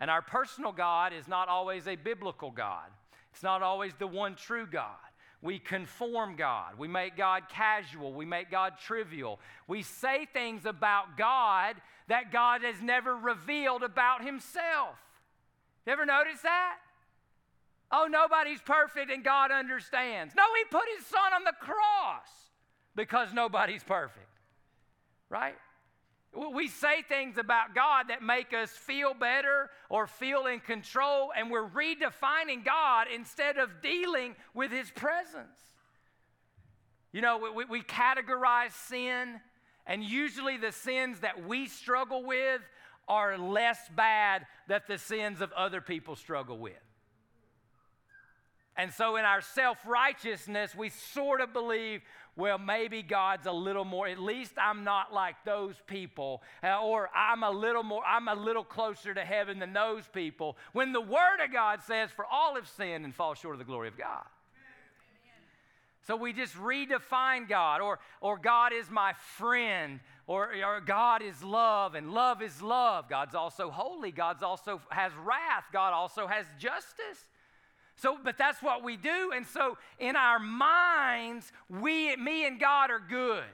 And 0.00 0.10
our 0.10 0.22
personal 0.22 0.72
God 0.72 1.12
is 1.12 1.28
not 1.28 1.48
always 1.48 1.86
a 1.86 1.96
biblical 1.96 2.50
God, 2.50 2.88
it's 3.32 3.42
not 3.42 3.62
always 3.62 3.92
the 3.98 4.06
one 4.06 4.34
true 4.34 4.66
God. 4.66 4.96
We 5.42 5.58
conform 5.58 6.36
God. 6.36 6.78
We 6.78 6.86
make 6.86 7.16
God 7.16 7.48
casual. 7.48 8.12
We 8.12 8.24
make 8.24 8.48
God 8.48 8.74
trivial. 8.78 9.40
We 9.66 9.82
say 9.82 10.28
things 10.32 10.66
about 10.66 11.18
God 11.18 11.74
that 12.06 12.30
God 12.30 12.62
has 12.62 12.80
never 12.80 13.16
revealed 13.16 13.82
about 13.82 14.24
Himself. 14.24 14.94
You 15.84 15.92
ever 15.94 16.06
notice 16.06 16.40
that? 16.42 16.76
Oh, 17.90 18.06
nobody's 18.08 18.60
perfect 18.60 19.10
and 19.10 19.24
God 19.24 19.50
understands. 19.50 20.32
No, 20.36 20.44
He 20.56 20.64
put 20.70 20.84
His 20.96 21.04
Son 21.06 21.32
on 21.34 21.42
the 21.42 21.54
cross 21.58 22.28
because 22.94 23.32
nobody's 23.32 23.82
perfect. 23.82 24.28
Right? 25.28 25.56
We 26.34 26.68
say 26.68 27.02
things 27.02 27.36
about 27.36 27.74
God 27.74 28.08
that 28.08 28.22
make 28.22 28.54
us 28.54 28.70
feel 28.70 29.12
better 29.12 29.68
or 29.90 30.06
feel 30.06 30.46
in 30.46 30.60
control, 30.60 31.30
and 31.36 31.50
we're 31.50 31.68
redefining 31.68 32.64
God 32.64 33.06
instead 33.14 33.58
of 33.58 33.82
dealing 33.82 34.34
with 34.54 34.70
His 34.70 34.90
presence. 34.90 35.58
You 37.12 37.20
know, 37.20 37.52
we, 37.54 37.66
we 37.66 37.82
categorize 37.82 38.72
sin, 38.72 39.40
and 39.86 40.02
usually 40.02 40.56
the 40.56 40.72
sins 40.72 41.20
that 41.20 41.46
we 41.46 41.68
struggle 41.68 42.24
with 42.24 42.62
are 43.08 43.36
less 43.36 43.78
bad 43.94 44.46
than 44.68 44.80
the 44.88 44.96
sins 44.96 45.42
of 45.42 45.52
other 45.52 45.82
people 45.82 46.16
struggle 46.16 46.56
with. 46.56 46.72
And 48.76 48.92
so, 48.92 49.16
in 49.16 49.24
our 49.24 49.42
self 49.42 49.78
righteousness, 49.86 50.74
we 50.74 50.88
sort 50.88 51.40
of 51.40 51.52
believe, 51.52 52.00
well, 52.36 52.58
maybe 52.58 53.02
God's 53.02 53.46
a 53.46 53.52
little 53.52 53.84
more, 53.84 54.08
at 54.08 54.18
least 54.18 54.52
I'm 54.56 54.84
not 54.84 55.12
like 55.12 55.36
those 55.44 55.74
people, 55.86 56.42
uh, 56.64 56.80
or 56.80 57.10
I'm 57.14 57.42
a 57.42 57.50
little 57.50 57.82
more, 57.82 58.02
I'm 58.04 58.28
a 58.28 58.34
little 58.34 58.64
closer 58.64 59.12
to 59.12 59.24
heaven 59.24 59.58
than 59.58 59.74
those 59.74 60.08
people. 60.08 60.56
When 60.72 60.92
the 60.92 61.00
Word 61.02 61.44
of 61.44 61.52
God 61.52 61.82
says, 61.82 62.10
for 62.10 62.24
all 62.24 62.54
have 62.54 62.66
sinned 62.66 63.04
and 63.04 63.14
fall 63.14 63.34
short 63.34 63.54
of 63.54 63.58
the 63.58 63.66
glory 63.66 63.88
of 63.88 63.98
God. 63.98 64.24
So 66.06 66.16
we 66.16 66.32
just 66.32 66.56
redefine 66.56 67.48
God, 67.48 67.80
or, 67.80 68.00
or 68.20 68.36
God 68.36 68.72
is 68.72 68.90
my 68.90 69.12
friend, 69.36 70.00
or, 70.26 70.50
or 70.64 70.80
God 70.80 71.22
is 71.22 71.44
love, 71.44 71.94
and 71.94 72.12
love 72.12 72.42
is 72.42 72.60
love. 72.60 73.08
God's 73.08 73.36
also 73.36 73.70
holy. 73.70 74.10
God's 74.10 74.42
also 74.42 74.80
has 74.90 75.12
wrath. 75.24 75.64
God 75.72 75.92
also 75.92 76.26
has 76.26 76.46
justice. 76.58 77.28
So, 77.96 78.18
but 78.22 78.38
that's 78.38 78.62
what 78.62 78.82
we 78.82 78.96
do. 78.96 79.32
And 79.34 79.46
so 79.46 79.78
in 79.98 80.16
our 80.16 80.38
minds, 80.38 81.52
we, 81.68 82.16
me 82.16 82.46
and 82.46 82.58
God 82.58 82.90
are 82.90 82.98
good. 83.00 83.44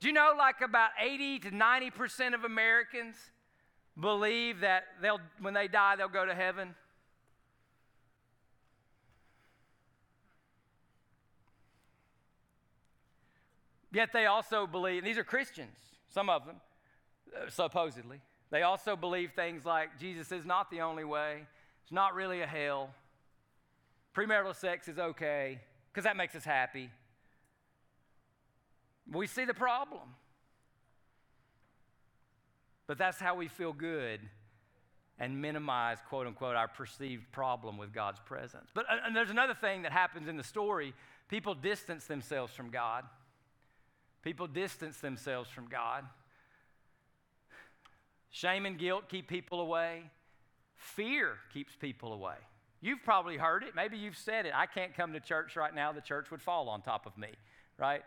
Do 0.00 0.06
you 0.06 0.12
know 0.12 0.34
like 0.36 0.60
about 0.60 0.90
80 1.00 1.40
to 1.40 1.50
90% 1.50 2.34
of 2.34 2.44
Americans 2.44 3.16
believe 3.98 4.60
that 4.60 4.84
they'll, 5.02 5.20
when 5.40 5.54
they 5.54 5.66
die, 5.66 5.96
they'll 5.96 6.08
go 6.08 6.24
to 6.24 6.34
heaven? 6.34 6.74
Yet 13.92 14.12
they 14.12 14.26
also 14.26 14.66
believe, 14.66 14.98
and 14.98 15.06
these 15.06 15.18
are 15.18 15.24
Christians, 15.24 15.76
some 16.08 16.28
of 16.28 16.44
them, 16.46 16.56
uh, 17.34 17.48
supposedly. 17.48 18.20
They 18.50 18.62
also 18.62 18.96
believe 18.96 19.32
things 19.34 19.64
like 19.64 19.98
Jesus 19.98 20.30
is 20.30 20.44
not 20.44 20.70
the 20.70 20.82
only 20.82 21.04
way, 21.04 21.46
it's 21.82 21.92
not 21.92 22.14
really 22.14 22.42
a 22.42 22.46
hell. 22.46 22.90
Premarital 24.18 24.56
sex 24.56 24.88
is 24.88 24.98
okay 24.98 25.60
because 25.92 26.02
that 26.02 26.16
makes 26.16 26.34
us 26.34 26.44
happy. 26.44 26.90
We 29.12 29.28
see 29.28 29.44
the 29.44 29.54
problem. 29.54 30.08
But 32.88 32.98
that's 32.98 33.20
how 33.20 33.36
we 33.36 33.46
feel 33.46 33.72
good 33.72 34.18
and 35.20 35.40
minimize, 35.40 35.98
quote 36.08 36.26
unquote, 36.26 36.56
our 36.56 36.66
perceived 36.66 37.30
problem 37.30 37.78
with 37.78 37.92
God's 37.92 38.18
presence. 38.18 38.70
But 38.74 38.86
uh, 38.90 38.96
and 39.06 39.14
there's 39.14 39.30
another 39.30 39.54
thing 39.54 39.82
that 39.82 39.92
happens 39.92 40.26
in 40.26 40.36
the 40.36 40.42
story 40.42 40.94
people 41.28 41.54
distance 41.54 42.06
themselves 42.06 42.52
from 42.52 42.70
God. 42.70 43.04
People 44.22 44.48
distance 44.48 44.98
themselves 44.98 45.48
from 45.48 45.68
God. 45.68 46.02
Shame 48.30 48.66
and 48.66 48.76
guilt 48.76 49.04
keep 49.08 49.28
people 49.28 49.60
away. 49.60 50.10
Fear 50.74 51.36
keeps 51.52 51.76
people 51.76 52.12
away. 52.12 52.34
You've 52.80 53.02
probably 53.02 53.36
heard 53.36 53.64
it. 53.64 53.74
Maybe 53.74 53.98
you've 53.98 54.16
said 54.16 54.46
it. 54.46 54.52
I 54.54 54.66
can't 54.66 54.94
come 54.94 55.12
to 55.12 55.20
church 55.20 55.56
right 55.56 55.74
now. 55.74 55.92
The 55.92 56.00
church 56.00 56.30
would 56.30 56.40
fall 56.40 56.68
on 56.68 56.80
top 56.80 57.06
of 57.06 57.18
me, 57.18 57.30
right? 57.76 58.02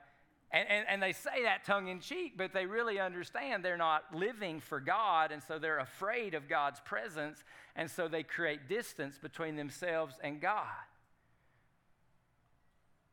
And, 0.52 0.68
and, 0.70 0.86
and 0.88 1.04
they 1.04 1.14
say 1.14 1.44
that 1.44 1.66
tongue 1.66 1.88
in 1.88 2.00
cheek, 2.00 2.34
but 2.38 2.54
they 2.54 2.66
really 2.66 3.00
understand 3.00 3.64
they're 3.64 3.78
not 3.78 4.04
living 4.14 4.60
for 4.60 4.80
God, 4.80 5.32
and 5.32 5.42
so 5.42 5.60
they're 5.60 5.80
afraid 5.80 6.34
of 6.34 6.50
God's 6.50 6.80
presence, 6.82 7.44
and 7.76 7.90
so 7.90 8.08
they 8.08 8.24
create 8.24 8.68
distance 8.68 9.18
between 9.18 9.56
themselves 9.56 10.16
and 10.24 10.42
God. 10.42 10.66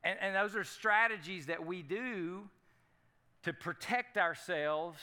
And, 0.02 0.18
and 0.20 0.34
those 0.34 0.56
are 0.56 0.64
strategies 0.64 1.46
that 1.46 1.64
we 1.64 1.82
do 1.82 2.48
to 3.42 3.52
protect 3.52 4.16
ourselves 4.16 4.98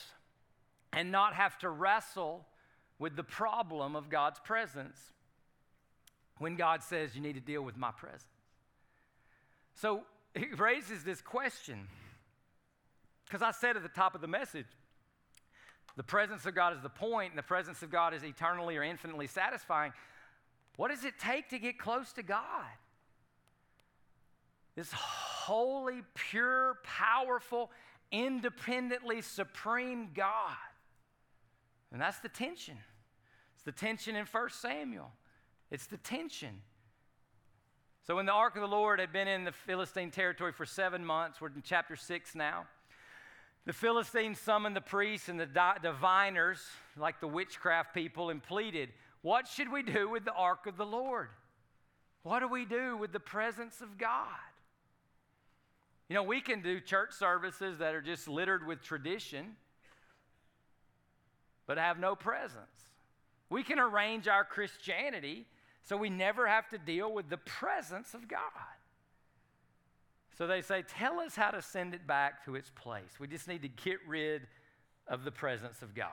and 0.93 1.11
not 1.11 1.33
have 1.33 1.57
to 1.59 1.69
wrestle 1.69 2.45
with 2.99 3.15
the 3.15 3.23
problem 3.23 3.95
of 3.95 4.09
God's 4.09 4.39
presence 4.39 4.97
when 6.37 6.55
God 6.55 6.83
says 6.83 7.15
you 7.15 7.21
need 7.21 7.33
to 7.33 7.41
deal 7.41 7.61
with 7.61 7.77
my 7.77 7.91
presence. 7.91 8.23
So 9.73 10.03
it 10.35 10.59
raises 10.59 11.03
this 11.03 11.21
question 11.21 11.87
because 13.25 13.41
I 13.41 13.51
said 13.51 13.75
at 13.75 13.83
the 13.83 13.89
top 13.89 14.15
of 14.15 14.21
the 14.21 14.27
message, 14.27 14.67
the 15.97 16.03
presence 16.03 16.45
of 16.45 16.53
God 16.53 16.75
is 16.75 16.81
the 16.81 16.89
point, 16.89 17.31
and 17.31 17.37
the 17.37 17.43
presence 17.43 17.81
of 17.81 17.89
God 17.89 18.13
is 18.13 18.23
eternally 18.23 18.75
or 18.77 18.83
infinitely 18.83 19.27
satisfying. 19.27 19.93
What 20.75 20.89
does 20.91 21.05
it 21.05 21.13
take 21.19 21.49
to 21.49 21.59
get 21.59 21.79
close 21.79 22.11
to 22.13 22.23
God? 22.23 22.65
This 24.75 24.91
holy, 24.91 26.01
pure, 26.13 26.79
powerful, 26.83 27.71
independently 28.11 29.21
supreme 29.21 30.09
God. 30.13 30.57
And 31.93 32.01
that's 32.01 32.19
the 32.19 32.29
tension. 32.29 32.77
It's 33.53 33.63
the 33.63 33.71
tension 33.71 34.17
in 34.17 34.25
1 34.25 34.49
Samuel. 34.49 35.11
It's 35.71 35.87
the 35.87 35.97
tension. 35.97 36.61
So 38.03 38.15
when 38.15 38.25
the 38.25 38.31
ark 38.31 38.55
of 38.55 38.61
the 38.61 38.67
Lord 38.67 38.99
had 38.99 39.11
been 39.11 39.27
in 39.27 39.45
the 39.45 39.51
Philistine 39.51 40.11
territory 40.11 40.51
for 40.51 40.65
seven 40.65 41.03
months, 41.03 41.41
we're 41.41 41.47
in 41.47 41.63
chapter 41.63 41.95
6 41.95 42.35
now. 42.35 42.65
The 43.65 43.73
Philistines 43.73 44.39
summoned 44.39 44.75
the 44.75 44.81
priests 44.81 45.27
and 45.27 45.39
the 45.39 45.47
diviners, 45.81 46.59
like 46.97 47.19
the 47.19 47.27
witchcraft 47.27 47.95
people, 47.95 48.29
and 48.29 48.43
pleaded, 48.43 48.89
What 49.23 49.47
should 49.47 49.71
we 49.71 49.81
do 49.81 50.07
with 50.07 50.23
the 50.23 50.33
ark 50.33 50.67
of 50.67 50.77
the 50.77 50.85
Lord? 50.85 51.29
What 52.21 52.41
do 52.41 52.47
we 52.47 52.65
do 52.65 52.95
with 52.95 53.11
the 53.11 53.19
presence 53.19 53.81
of 53.81 53.97
God? 53.97 54.27
You 56.09 56.13
know, 56.13 56.23
we 56.23 56.41
can 56.41 56.61
do 56.61 56.79
church 56.79 57.13
services 57.13 57.79
that 57.79 57.95
are 57.95 58.01
just 58.01 58.27
littered 58.27 58.67
with 58.67 58.83
tradition, 58.83 59.55
but 61.65 61.79
have 61.79 61.97
no 61.97 62.15
presence. 62.15 62.59
We 63.49 63.63
can 63.63 63.79
arrange 63.79 64.27
our 64.27 64.43
Christianity 64.43 65.47
so 65.85 65.95
we 65.95 66.09
never 66.09 66.47
have 66.47 66.67
to 66.69 66.77
deal 66.77 67.13
with 67.13 67.29
the 67.29 67.37
presence 67.37 68.13
of 68.13 68.27
God. 68.27 68.41
So 70.37 70.47
they 70.47 70.61
say, 70.61 70.83
Tell 70.87 71.19
us 71.19 71.35
how 71.35 71.51
to 71.51 71.61
send 71.61 71.93
it 71.93 72.05
back 72.05 72.43
to 72.45 72.55
its 72.55 72.71
place. 72.71 73.19
We 73.19 73.27
just 73.27 73.47
need 73.47 73.61
to 73.61 73.69
get 73.69 73.99
rid 74.07 74.41
of 75.07 75.23
the 75.23 75.31
presence 75.31 75.81
of 75.81 75.93
God. 75.95 76.09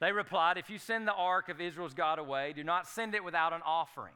They 0.00 0.12
replied, 0.12 0.58
If 0.58 0.70
you 0.70 0.78
send 0.78 1.08
the 1.08 1.14
ark 1.14 1.48
of 1.48 1.60
Israel's 1.60 1.94
God 1.94 2.18
away, 2.18 2.52
do 2.54 2.62
not 2.62 2.86
send 2.86 3.14
it 3.14 3.24
without 3.24 3.52
an 3.52 3.62
offering. 3.64 4.14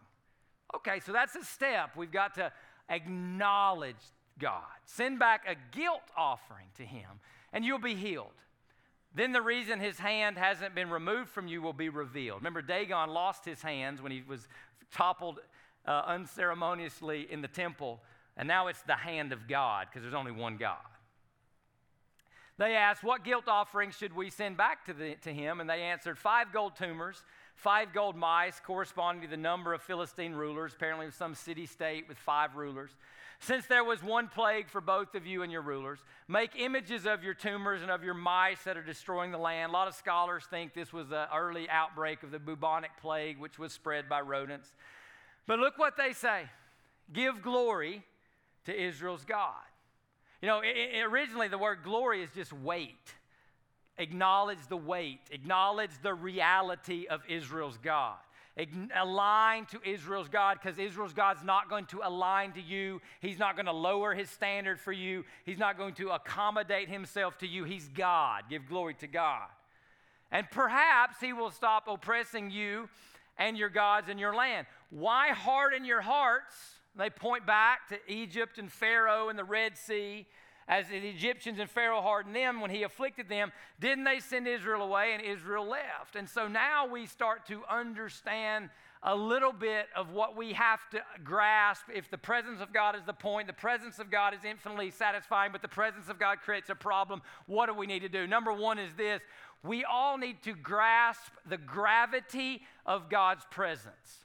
Okay, 0.77 1.01
so 1.01 1.13
that's 1.13 1.35
a 1.35 1.45
step. 1.45 1.97
We've 1.97 2.13
got 2.13 2.35
to 2.35 2.53
acknowledge 2.89 3.97
God. 4.39 4.63
Send 4.85 5.19
back 5.19 5.45
a 5.49 5.57
guilt 5.77 6.03
offering 6.17 6.67
to 6.77 6.85
Him, 6.85 7.09
and 7.53 7.65
you'll 7.65 7.79
be 7.79 7.95
healed. 7.95 8.29
Then 9.15 9.33
the 9.33 9.43
reason 9.43 9.81
his 9.81 9.99
hand 9.99 10.39
hasn't 10.39 10.75
been 10.75 10.91
removed 10.91 11.31
from 11.31 11.49
you 11.49 11.63
will 11.63 11.73
be 11.73 11.89
revealed. 11.89 12.41
Remember, 12.41 12.63
Dagon 12.63 13.11
lost 13.11 13.45
his 13.45 13.61
hands 13.61 14.01
when 14.01 14.13
he 14.13 14.23
was 14.27 14.47
toppled 14.93 15.41
uh, 15.87 16.03
unceremoniously 16.07 17.27
in 17.31 17.43
the 17.43 17.49
temple, 17.49 18.01
and 18.37 18.47
now 18.47 18.69
it's 18.69 18.83
the 18.83 18.95
hand 18.95 19.33
of 19.33 19.49
God 19.49 19.89
because 19.89 20.03
there's 20.03 20.15
only 20.15 20.33
one 20.33 20.57
God. 20.57 20.77
They 22.61 22.75
asked, 22.75 23.03
What 23.03 23.25
guilt 23.25 23.49
offering 23.49 23.91
should 23.91 24.15
we 24.15 24.29
send 24.29 24.59
back 24.59 24.85
to, 24.85 24.93
the, 24.93 25.17
to 25.23 25.33
him? 25.33 25.61
And 25.61 25.69
they 25.69 25.81
answered, 25.81 26.19
Five 26.19 26.53
gold 26.53 26.77
tumors, 26.77 27.23
five 27.57 27.93
gold 27.95 28.17
mice, 28.17 28.61
corresponding 28.61 29.23
to 29.23 29.29
the 29.29 29.37
number 29.37 29.73
of 29.73 29.81
Philistine 29.81 30.35
rulers, 30.35 30.75
apparently 30.75 31.11
some 31.11 31.35
city 31.35 31.65
state 31.65 32.07
with 32.07 32.19
five 32.19 32.57
rulers. 32.57 32.91
Since 33.43 33.67
there 33.67 33.85
was 33.85 34.03
one 34.03 34.29
plague 34.29 34.69
for 34.69 34.83
both 34.83 35.15
of 35.15 35.27
you 35.27 35.43
and 35.43 35.51
your 35.51 35.63
rulers, 35.63 35.99
make 36.29 36.51
images 36.59 37.07
of 37.07 37.25
your 37.25 37.33
tumors 37.33 37.81
and 37.81 37.91
of 37.91 38.05
your 38.05 38.13
mice 38.13 38.63
that 38.65 38.77
are 38.77 38.83
destroying 38.83 39.31
the 39.31 39.39
land. 39.39 39.71
A 39.71 39.73
lot 39.73 39.89
of 39.89 39.95
scholars 39.95 40.45
think 40.51 40.75
this 40.75 40.93
was 40.93 41.11
an 41.11 41.27
early 41.35 41.67
outbreak 41.71 42.23
of 42.23 42.33
the 42.33 42.39
bubonic 42.39 42.91
plague, 43.01 43.39
which 43.41 43.59
was 43.59 43.73
spread 43.73 44.11
by 44.11 44.21
rodents. 44.21 44.75
But 45.47 45.59
look 45.59 45.79
what 45.79 45.97
they 45.97 46.13
say 46.13 46.45
give 47.13 47.41
glory 47.41 48.05
to 48.67 48.79
Israel's 48.79 49.25
God. 49.25 49.55
You 50.43 50.49
know, 50.49 50.61
it, 50.61 50.77
it, 50.77 51.05
originally 51.05 51.49
the 51.49 51.59
word 51.59 51.79
glory 51.83 52.23
is 52.23 52.31
just 52.35 52.53
weight. 52.53 53.15
Acknowledge 53.97 54.67
the 54.69 54.77
weight, 54.77 55.21
acknowledge 55.31 55.91
the 56.03 56.15
reality 56.15 57.07
of 57.09 57.23
Israel's 57.27 57.79
God 57.79 58.17
align 58.97 59.67
to 59.67 59.81
Israel's 59.89 60.29
God 60.29 60.59
because 60.61 60.79
Israel's 60.79 61.13
God's 61.13 61.43
not 61.43 61.69
going 61.69 61.87
to 61.87 62.01
align 62.03 62.53
to 62.53 62.61
you. 62.61 63.01
He's 63.21 63.39
not 63.39 63.57
going 63.57 63.67
to 63.67 63.73
lower 63.73 64.15
his 64.15 64.31
standard 64.31 64.81
for 64.81 64.93
you. 64.93 65.25
He's 65.45 65.59
not 65.59 65.79
going 65.79 65.95
to 65.95 66.11
accommodate 66.11 66.89
himself 66.89 67.39
to 67.39 67.47
you. 67.47 67.65
He's 67.65 67.89
God. 67.89 68.45
Give 68.51 68.67
glory 68.67 68.95
to 68.95 69.07
God. 69.07 69.49
And 70.31 70.49
perhaps 70.51 71.17
he 71.21 71.33
will 71.33 71.51
stop 71.51 71.89
oppressing 71.89 72.51
you 72.51 72.89
and 73.39 73.57
your 73.57 73.69
gods 73.69 74.09
and 74.09 74.21
your 74.21 74.35
land. 74.35 74.67
Why 74.91 75.29
harden 75.29 75.85
your 75.85 76.01
hearts? 76.01 76.55
They 76.97 77.11
point 77.11 77.47
back 77.47 77.89
to 77.89 77.99
Egypt 78.13 78.59
and 78.59 78.71
Pharaoh 78.71 79.29
and 79.29 79.39
the 79.39 79.45
Red 79.45 79.77
Sea 79.77 80.27
as 80.71 80.87
the 80.87 80.97
Egyptians 80.97 81.59
and 81.59 81.69
Pharaoh 81.69 82.01
hardened 82.01 82.37
them 82.37 82.61
when 82.61 82.71
he 82.71 82.85
afflicted 82.85 83.29
them, 83.29 83.51
didn't 83.81 84.05
they 84.05 84.21
send 84.21 84.47
Israel 84.47 84.83
away 84.83 85.13
and 85.13 85.23
Israel 85.23 85.69
left? 85.69 86.15
And 86.15 86.29
so 86.29 86.47
now 86.47 86.87
we 86.87 87.07
start 87.07 87.45
to 87.49 87.63
understand 87.69 88.71
a 89.03 89.17
little 89.17 89.53
bit 89.53 89.87
of 89.97 90.13
what 90.13 90.37
we 90.37 90.53
have 90.53 90.79
to 90.91 91.01
grasp. 91.25 91.83
If 91.93 92.09
the 92.09 92.19
presence 92.19 92.61
of 92.61 92.73
God 92.73 92.95
is 92.95 93.03
the 93.05 93.13
point, 93.13 93.49
the 93.49 93.53
presence 93.53 93.99
of 93.99 94.13
God 94.13 94.33
is 94.33 94.45
infinitely 94.45 94.93
satisfying, 94.93 95.51
but 95.51 95.61
the 95.61 95.69
presence 95.69 96.09
of 96.09 96.21
God 96.21 96.39
creates 96.45 96.71
a 96.71 96.77
problem, 96.77 97.21
what 97.47 97.67
do 97.67 97.75
we 97.75 97.89
need 97.89 98.01
to 98.01 98.09
do? 98.09 98.29
Number 98.29 98.53
one 98.53 98.79
is 98.79 98.95
this 98.95 99.23
we 99.65 99.85
all 99.85 100.19
need 100.19 100.43
to 100.45 100.55
grasp 100.55 101.33
the 101.49 101.59
gravity 101.59 102.63
of 102.87 103.11
God's 103.11 103.45
presence. 103.51 104.25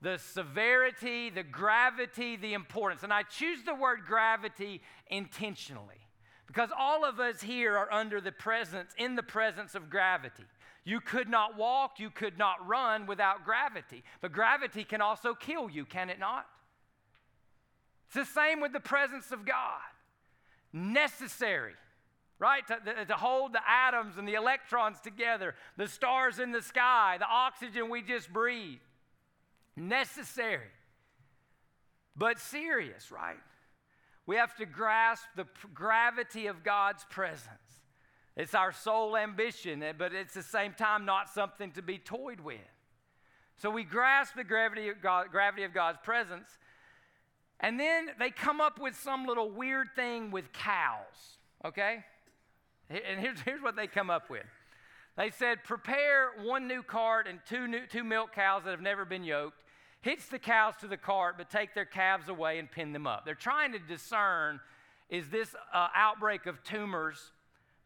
The 0.00 0.18
severity, 0.18 1.30
the 1.30 1.42
gravity, 1.42 2.36
the 2.36 2.54
importance. 2.54 3.02
And 3.02 3.12
I 3.12 3.24
choose 3.24 3.64
the 3.64 3.74
word 3.74 4.00
gravity 4.06 4.80
intentionally 5.08 6.08
because 6.46 6.70
all 6.76 7.04
of 7.04 7.20
us 7.20 7.42
here 7.42 7.76
are 7.76 7.92
under 7.92 8.20
the 8.20 8.32
presence, 8.32 8.92
in 8.96 9.16
the 9.16 9.22
presence 9.22 9.74
of 9.74 9.90
gravity. 9.90 10.44
You 10.84 11.00
could 11.00 11.28
not 11.28 11.58
walk, 11.58 12.00
you 12.00 12.08
could 12.08 12.38
not 12.38 12.66
run 12.66 13.06
without 13.06 13.44
gravity. 13.44 14.02
But 14.22 14.32
gravity 14.32 14.84
can 14.84 15.02
also 15.02 15.34
kill 15.34 15.68
you, 15.68 15.84
can 15.84 16.08
it 16.08 16.18
not? 16.18 16.46
It's 18.06 18.14
the 18.14 18.40
same 18.40 18.62
with 18.62 18.72
the 18.72 18.80
presence 18.80 19.30
of 19.30 19.44
God. 19.44 19.82
Necessary, 20.72 21.74
right? 22.38 22.66
To, 22.68 23.04
to, 23.04 23.14
hold 23.14 23.52
the 23.52 23.60
atoms 23.68 24.16
and 24.16 24.26
the 24.26 24.34
electrons 24.34 24.98
together, 25.00 25.54
the 25.76 25.86
stars 25.86 26.38
in 26.38 26.52
the 26.52 26.62
sky, 26.62 27.16
the 27.18 27.28
oxygen 27.28 27.90
we 27.90 28.00
just 28.00 28.32
breathe. 28.32 28.78
Necessary, 29.78 30.70
but 32.16 32.38
serious, 32.38 33.12
right? 33.12 33.36
We 34.26 34.36
have 34.36 34.54
to 34.56 34.66
grasp 34.66 35.24
the 35.36 35.46
gravity 35.72 36.48
of 36.48 36.64
God's 36.64 37.04
presence. 37.08 37.82
It's 38.36 38.54
our 38.54 38.72
sole 38.72 39.16
ambition, 39.16 39.82
eh, 39.82 39.92
but 39.96 40.12
it's 40.12 40.34
the 40.34 40.42
same 40.42 40.74
time 40.74 41.04
not 41.04 41.28
something 41.28 41.72
to 41.72 41.82
be 41.82 41.98
toyed 41.98 42.40
with. 42.40 42.58
So 43.56 43.70
we 43.70 43.84
grasp 43.84 44.34
the 44.36 44.44
gravity 44.44 44.88
of, 44.88 45.00
God, 45.02 45.28
gravity 45.30 45.64
of 45.64 45.72
God's 45.72 45.98
presence, 46.02 46.48
and 47.60 47.78
then 47.78 48.10
they 48.18 48.30
come 48.30 48.60
up 48.60 48.80
with 48.80 48.94
some 48.94 49.26
little 49.26 49.50
weird 49.50 49.88
thing 49.96 50.30
with 50.30 50.52
cows, 50.52 51.38
okay? 51.64 52.04
And 52.88 53.20
here's, 53.20 53.40
here's 53.40 53.62
what 53.62 53.76
they 53.76 53.86
come 53.86 54.10
up 54.10 54.30
with. 54.30 54.46
They 55.16 55.30
said, 55.30 55.64
prepare 55.64 56.30
one 56.44 56.68
new 56.68 56.84
cart 56.84 57.26
and 57.26 57.40
two, 57.48 57.66
new, 57.66 57.86
two 57.90 58.04
milk 58.04 58.32
cows 58.32 58.62
that 58.64 58.70
have 58.70 58.80
never 58.80 59.04
been 59.04 59.24
yoked. 59.24 59.60
Hitch 60.00 60.28
the 60.30 60.38
cows 60.38 60.74
to 60.80 60.86
the 60.86 60.96
cart, 60.96 61.36
but 61.38 61.50
take 61.50 61.74
their 61.74 61.84
calves 61.84 62.28
away 62.28 62.58
and 62.58 62.70
pin 62.70 62.92
them 62.92 63.06
up. 63.06 63.24
They're 63.24 63.34
trying 63.34 63.72
to 63.72 63.78
discern 63.78 64.60
is 65.08 65.28
this 65.28 65.54
uh, 65.72 65.88
outbreak 65.94 66.46
of 66.46 66.62
tumors 66.62 67.32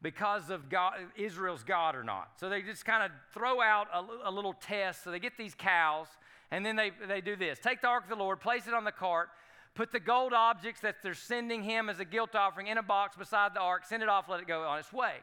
because 0.03 0.51
of 0.51 0.69
God, 0.69 0.95
Israel's 1.17 1.63
God 1.63 1.95
or 1.95 2.03
not. 2.03 2.33
So 2.39 2.49
they 2.49 2.63
just 2.63 2.85
kind 2.85 3.05
of 3.05 3.13
throw 3.33 3.63
out 3.63 3.87
a, 3.95 4.29
a, 4.29 4.31
little 4.31 4.55
test. 4.55 5.05
So 5.05 5.13
they 5.13 5.21
get 5.21 5.39
these 5.39 5.55
cows, 5.55 6.09
and 6.51 6.67
then 6.67 6.75
they, 6.75 6.91
they 7.07 7.21
do 7.21 7.37
this 7.37 7.59
take 7.61 7.81
the 7.81 7.87
ark 7.87 8.05
of 8.05 8.11
the 8.11 8.17
Lord, 8.17 8.41
place 8.41 8.67
it 8.67 8.75
on 8.75 8.85
the 8.85 8.93
cart, 8.93 9.29
put 9.75 9.93
the 9.93 10.01
gold 10.01 10.33
objects 10.33 10.81
that 10.81 10.97
they're 11.03 11.15
sending 11.15 11.63
him 11.63 11.89
as 11.89 12.01
a 12.01 12.05
guilt 12.05 12.35
offering 12.35 12.67
in 12.67 12.79
a 12.79 12.83
box 12.83 13.17
beside 13.17 13.55
the 13.55 13.61
ark, 13.61 13.85
send 13.87 14.03
it 14.03 14.09
off, 14.09 14.29
let 14.29 14.41
it 14.41 14.49
go 14.49 14.63
on 14.63 14.79
its 14.79 14.93
way. 14.93 15.15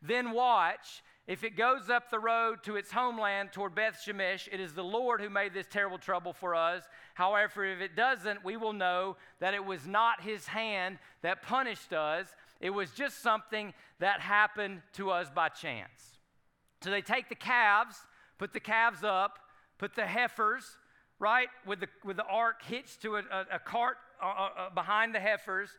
Then 0.00 0.32
watch. 0.32 1.02
If 1.28 1.44
it 1.44 1.56
goes 1.56 1.88
up 1.88 2.10
the 2.10 2.18
road 2.18 2.64
to 2.64 2.74
its 2.74 2.90
homeland 2.90 3.52
toward 3.52 3.76
Beth 3.76 4.02
Shemesh, 4.04 4.48
it 4.50 4.58
is 4.58 4.72
the 4.72 4.82
Lord 4.82 5.20
who 5.20 5.30
made 5.30 5.54
this 5.54 5.68
terrible 5.68 5.98
trouble 5.98 6.32
for 6.32 6.54
us. 6.54 6.82
However, 7.14 7.64
if 7.64 7.80
it 7.80 7.94
doesn't, 7.94 8.44
we 8.44 8.56
will 8.56 8.72
know 8.72 9.16
that 9.38 9.54
it 9.54 9.64
was 9.64 9.86
not 9.86 10.22
his 10.22 10.46
hand 10.46 10.98
that 11.22 11.42
punished 11.42 11.92
us, 11.92 12.26
it 12.60 12.70
was 12.70 12.90
just 12.90 13.22
something 13.22 13.72
that 14.00 14.20
happened 14.20 14.82
to 14.94 15.10
us 15.10 15.30
by 15.30 15.48
chance. 15.48 16.18
So 16.82 16.90
they 16.90 17.02
take 17.02 17.28
the 17.28 17.36
calves, 17.36 17.96
put 18.38 18.52
the 18.52 18.60
calves 18.60 19.04
up, 19.04 19.38
put 19.78 19.94
the 19.94 20.06
heifers, 20.06 20.64
right, 21.20 21.48
with 21.66 21.80
the, 21.80 21.88
with 22.04 22.16
the 22.16 22.24
ark 22.24 22.62
hitched 22.64 23.02
to 23.02 23.16
a, 23.16 23.20
a, 23.20 23.46
a 23.54 23.58
cart 23.60 23.96
uh, 24.20 24.26
uh, 24.26 24.48
uh 24.58 24.70
behind 24.70 25.14
the 25.14 25.20
heifers, 25.20 25.70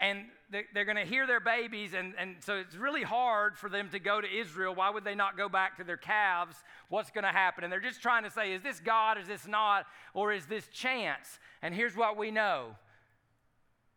and 0.00 0.24
they, 0.50 0.64
they're 0.72 0.84
going 0.84 0.96
to 0.96 1.04
hear 1.04 1.26
their 1.26 1.40
babies. 1.40 1.92
And, 1.94 2.14
and 2.18 2.36
so 2.40 2.56
it's 2.56 2.74
really 2.74 3.02
hard 3.02 3.56
for 3.56 3.68
them 3.68 3.88
to 3.90 3.98
go 3.98 4.20
to 4.20 4.26
Israel. 4.26 4.74
Why 4.74 4.90
would 4.90 5.04
they 5.04 5.14
not 5.14 5.36
go 5.36 5.48
back 5.48 5.76
to 5.76 5.84
their 5.84 5.96
calves? 5.96 6.56
What's 6.88 7.10
going 7.10 7.24
to 7.24 7.30
happen? 7.30 7.64
And 7.64 7.72
they're 7.72 7.80
just 7.80 8.02
trying 8.02 8.24
to 8.24 8.30
say, 8.30 8.52
is 8.52 8.62
this 8.62 8.80
God, 8.80 9.18
is 9.18 9.28
this 9.28 9.46
not, 9.46 9.86
or 10.14 10.32
is 10.32 10.46
this 10.46 10.66
chance? 10.68 11.38
And 11.62 11.74
here's 11.74 11.96
what 11.96 12.16
we 12.16 12.30
know 12.30 12.76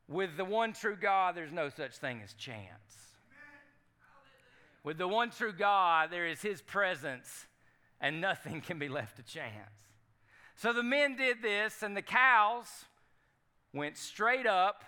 with 0.10 0.36
the 0.36 0.46
one 0.46 0.74
true 0.74 0.98
God, 1.00 1.36
there's 1.36 1.52
no 1.52 1.70
such 1.70 1.96
thing 1.98 2.22
as 2.24 2.34
chance. 2.34 2.68
With 4.84 4.98
the 4.98 5.08
one 5.08 5.32
true 5.32 5.54
God, 5.54 6.10
there 6.12 6.28
is 6.28 6.42
His 6.42 6.62
presence, 6.62 7.48
and 8.02 8.20
nothing 8.20 8.60
can 8.60 8.78
be 8.78 8.90
left 8.90 9.16
to 9.16 9.24
chance. 9.24 9.54
So 10.58 10.74
the 10.74 10.84
men 10.84 11.16
did 11.16 11.42
this, 11.42 11.82
and 11.84 11.96
the 11.96 12.02
cows 12.02 12.68
went 13.74 13.98
straight 13.98 14.46
up 14.46 14.84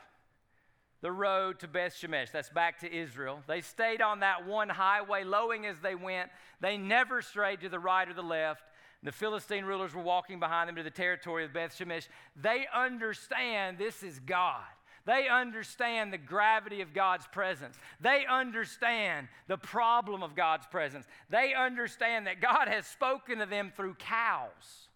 the 1.05 1.11
road 1.11 1.59
to 1.59 1.67
Beth 1.67 1.93
Shemesh. 1.93 2.31
That's 2.31 2.49
back 2.49 2.79
to 2.79 2.91
Israel. 2.91 3.43
They 3.45 3.61
stayed 3.61 4.01
on 4.01 4.21
that 4.21 4.47
one 4.47 4.69
highway, 4.69 5.23
lowing 5.23 5.67
as 5.67 5.79
they 5.79 5.93
went. 5.93 6.31
They 6.61 6.77
never 6.77 7.21
strayed 7.21 7.61
to 7.61 7.69
the 7.69 7.77
right 7.77 8.09
or 8.09 8.15
the 8.15 8.23
left. 8.23 8.63
The 9.03 9.11
Philistine 9.11 9.65
rulers 9.65 9.93
were 9.93 10.01
walking 10.01 10.39
behind 10.39 10.67
them 10.67 10.75
to 10.77 10.81
the 10.81 10.89
territory 10.89 11.45
of 11.45 11.53
Beth 11.53 11.77
Shemesh. 11.77 12.07
They 12.41 12.65
understand 12.73 13.77
this 13.77 14.01
is 14.01 14.17
God. 14.17 14.63
They 15.05 15.27
understand 15.27 16.11
the 16.11 16.17
gravity 16.17 16.81
of 16.81 16.91
God's 16.91 17.27
presence. 17.27 17.77
They 18.01 18.25
understand 18.27 19.27
the 19.47 19.57
problem 19.57 20.23
of 20.23 20.35
God's 20.35 20.65
presence. 20.65 21.05
They 21.29 21.53
understand 21.53 22.25
that 22.25 22.41
God 22.41 22.67
has 22.67 22.87
spoken 22.87 23.37
to 23.37 23.45
them 23.45 23.71
through 23.77 23.93
cows. 23.99 24.89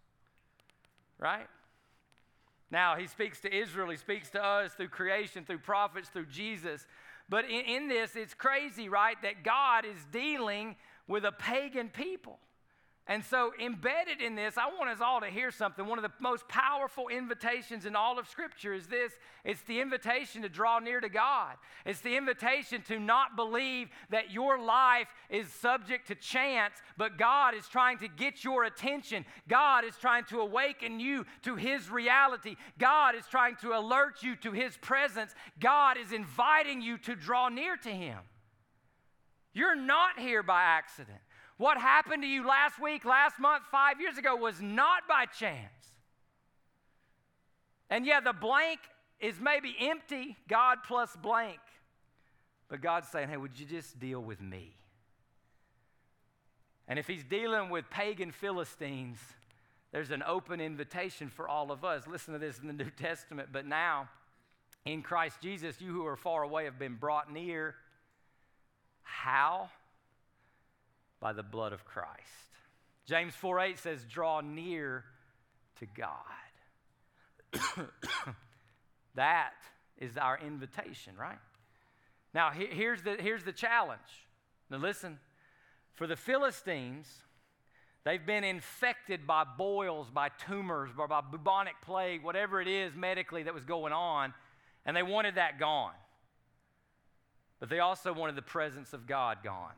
Right? 1.20 1.46
Now, 2.72 2.96
he 2.96 3.08
speaks 3.08 3.40
to 3.42 3.54
Israel, 3.54 3.90
he 3.90 3.98
speaks 3.98 4.30
to 4.32 4.44
us 4.44 4.74
through 4.74 4.90
creation, 4.90 5.44
through 5.44 5.60
prophets, 5.60 6.10
through 6.10 6.28
Jesus. 6.28 6.86
But 7.28 7.46
in, 7.46 7.62
in 7.66 7.88
this, 7.88 8.16
it's 8.16 8.34
crazy, 8.34 8.90
right, 8.90 9.18
that 9.24 9.44
God 9.44 9.86
is 9.86 10.06
dealing 10.12 10.76
with 11.08 11.26
a 11.26 11.32
pagan 11.32 11.90
people. 11.90 12.40
And 13.10 13.26
so, 13.26 13.54
embedded 13.60 14.22
in 14.22 14.36
this, 14.36 14.56
I 14.56 14.68
want 14.68 14.92
us 14.92 15.02
all 15.02 15.20
to 15.22 15.32
hear 15.32 15.50
something. 15.50 15.88
One 15.88 15.98
of 15.98 16.04
the 16.04 16.12
most 16.20 16.48
powerful 16.48 17.08
invitations 17.08 17.88
in 17.88 17.96
all 17.96 18.20
of 18.20 18.28
Scripture 18.28 18.72
is 18.72 18.86
this 18.86 19.14
it's 19.44 19.64
the 19.64 19.82
invitation 19.82 20.44
to 20.44 20.50
draw 20.50 20.78
near 20.78 21.02
to 21.02 21.10
God. 21.10 21.56
It's 21.88 22.02
the 22.02 22.16
invitation 22.16 22.84
to 22.84 23.00
not 23.00 23.36
believe 23.36 23.90
that 24.12 24.30
your 24.30 24.60
life 24.62 25.08
is 25.32 25.52
subject 25.52 26.10
to 26.10 26.16
chance, 26.16 26.76
but 26.98 27.18
God 27.18 27.56
is 27.56 27.68
trying 27.68 27.98
to 27.98 28.08
get 28.08 28.44
your 28.44 28.66
attention. 28.66 29.26
God 29.48 29.86
is 29.86 29.96
trying 29.98 30.26
to 30.26 30.42
awaken 30.42 31.00
you 31.00 31.26
to 31.42 31.56
His 31.56 31.90
reality. 31.90 32.58
God 32.78 33.16
is 33.16 33.26
trying 33.26 33.56
to 33.64 33.76
alert 33.76 34.22
you 34.22 34.36
to 34.36 34.52
His 34.52 34.78
presence. 34.78 35.34
God 35.60 35.98
is 35.98 36.12
inviting 36.12 36.84
you 36.84 37.00
to 37.00 37.16
draw 37.16 37.50
near 37.50 37.76
to 37.78 37.90
Him. 37.90 38.20
You're 39.52 39.76
not 39.76 40.20
here 40.20 40.44
by 40.44 40.62
accident. 40.62 41.18
What 41.60 41.78
happened 41.78 42.24
to 42.24 42.28
you 42.28 42.48
last 42.48 42.82
week, 42.82 43.04
last 43.04 43.38
month, 43.38 43.66
five 43.70 44.00
years 44.00 44.18
ago 44.18 44.34
was 44.34 44.62
not 44.62 45.10
by 45.10 45.26
chance. 45.26 45.74
And 47.90 48.06
yeah, 48.06 48.22
the 48.22 48.32
blank 48.32 48.80
is 49.20 49.42
maybe 49.42 49.76
empty, 49.78 50.38
God 50.48 50.78
plus 50.88 51.14
blank. 51.18 51.60
But 52.70 52.80
God's 52.80 53.10
saying, 53.10 53.28
hey, 53.28 53.36
would 53.36 53.60
you 53.60 53.66
just 53.66 54.00
deal 54.00 54.22
with 54.22 54.40
me? 54.40 54.74
And 56.88 56.98
if 56.98 57.08
He's 57.08 57.26
dealing 57.26 57.70
with 57.70 57.90
pagan 57.90 58.32
Philistines, 58.32 59.18
there's 59.92 60.12
an 60.12 60.24
open 60.26 60.62
invitation 60.62 61.28
for 61.28 61.46
all 61.50 61.74
of 61.74 61.84
us. 61.84 62.08
Listen 62.08 62.32
to 62.32 62.40
this 62.40 62.60
in 62.60 62.68
the 62.68 62.74
New 62.86 62.90
Testament. 62.90 63.50
But 63.52 63.66
now, 63.66 64.08
in 64.86 65.02
Christ 65.02 65.42
Jesus, 65.42 65.82
you 65.82 65.92
who 65.92 66.06
are 66.06 66.16
far 66.16 66.44
away 66.44 66.64
have 66.64 66.80
been 66.80 66.96
brought 66.96 67.30
near. 67.30 67.76
How? 69.04 69.70
By 71.20 71.34
the 71.34 71.44
blood 71.44 71.74
of 71.74 71.86
Christ. 71.86 72.10
James 73.06 73.34
4 73.36 73.60
8 73.60 73.80
says, 73.80 74.06
Draw 74.10 74.42
near 74.42 75.04
to 75.80 75.86
God. 75.86 76.14
that 79.16 79.54
is 79.98 80.18
our 80.18 80.40
invitation, 80.40 81.16
right? 81.20 81.40
Now, 82.34 82.52
here's 82.52 83.02
the, 83.02 83.16
here's 83.20 83.44
the 83.44 83.52
challenge. 83.52 84.00
Now, 84.70 84.78
listen. 84.78 85.20
For 85.96 86.08
the 86.08 86.16
Philistines, 86.16 87.12
they've 88.06 88.26
been 88.26 88.46
infected 88.46 89.28
by 89.28 89.44
boils, 89.44 90.10
by 90.10 90.30
tumors, 90.48 90.92
by, 90.96 91.08
by 91.08 91.20
bubonic 91.20 91.74
plague, 91.84 92.24
whatever 92.24 92.62
it 92.62 92.70
is 92.70 92.96
medically 92.96 93.44
that 93.44 93.54
was 93.54 93.66
going 93.66 93.92
on, 93.92 94.34
and 94.86 94.96
they 94.96 95.04
wanted 95.04 95.36
that 95.36 95.60
gone. 95.60 95.92
But 97.60 97.70
they 97.70 97.80
also 97.80 98.14
wanted 98.14 98.36
the 98.38 98.42
presence 98.42 98.94
of 98.94 99.08
God 99.08 99.40
gone. 99.44 99.74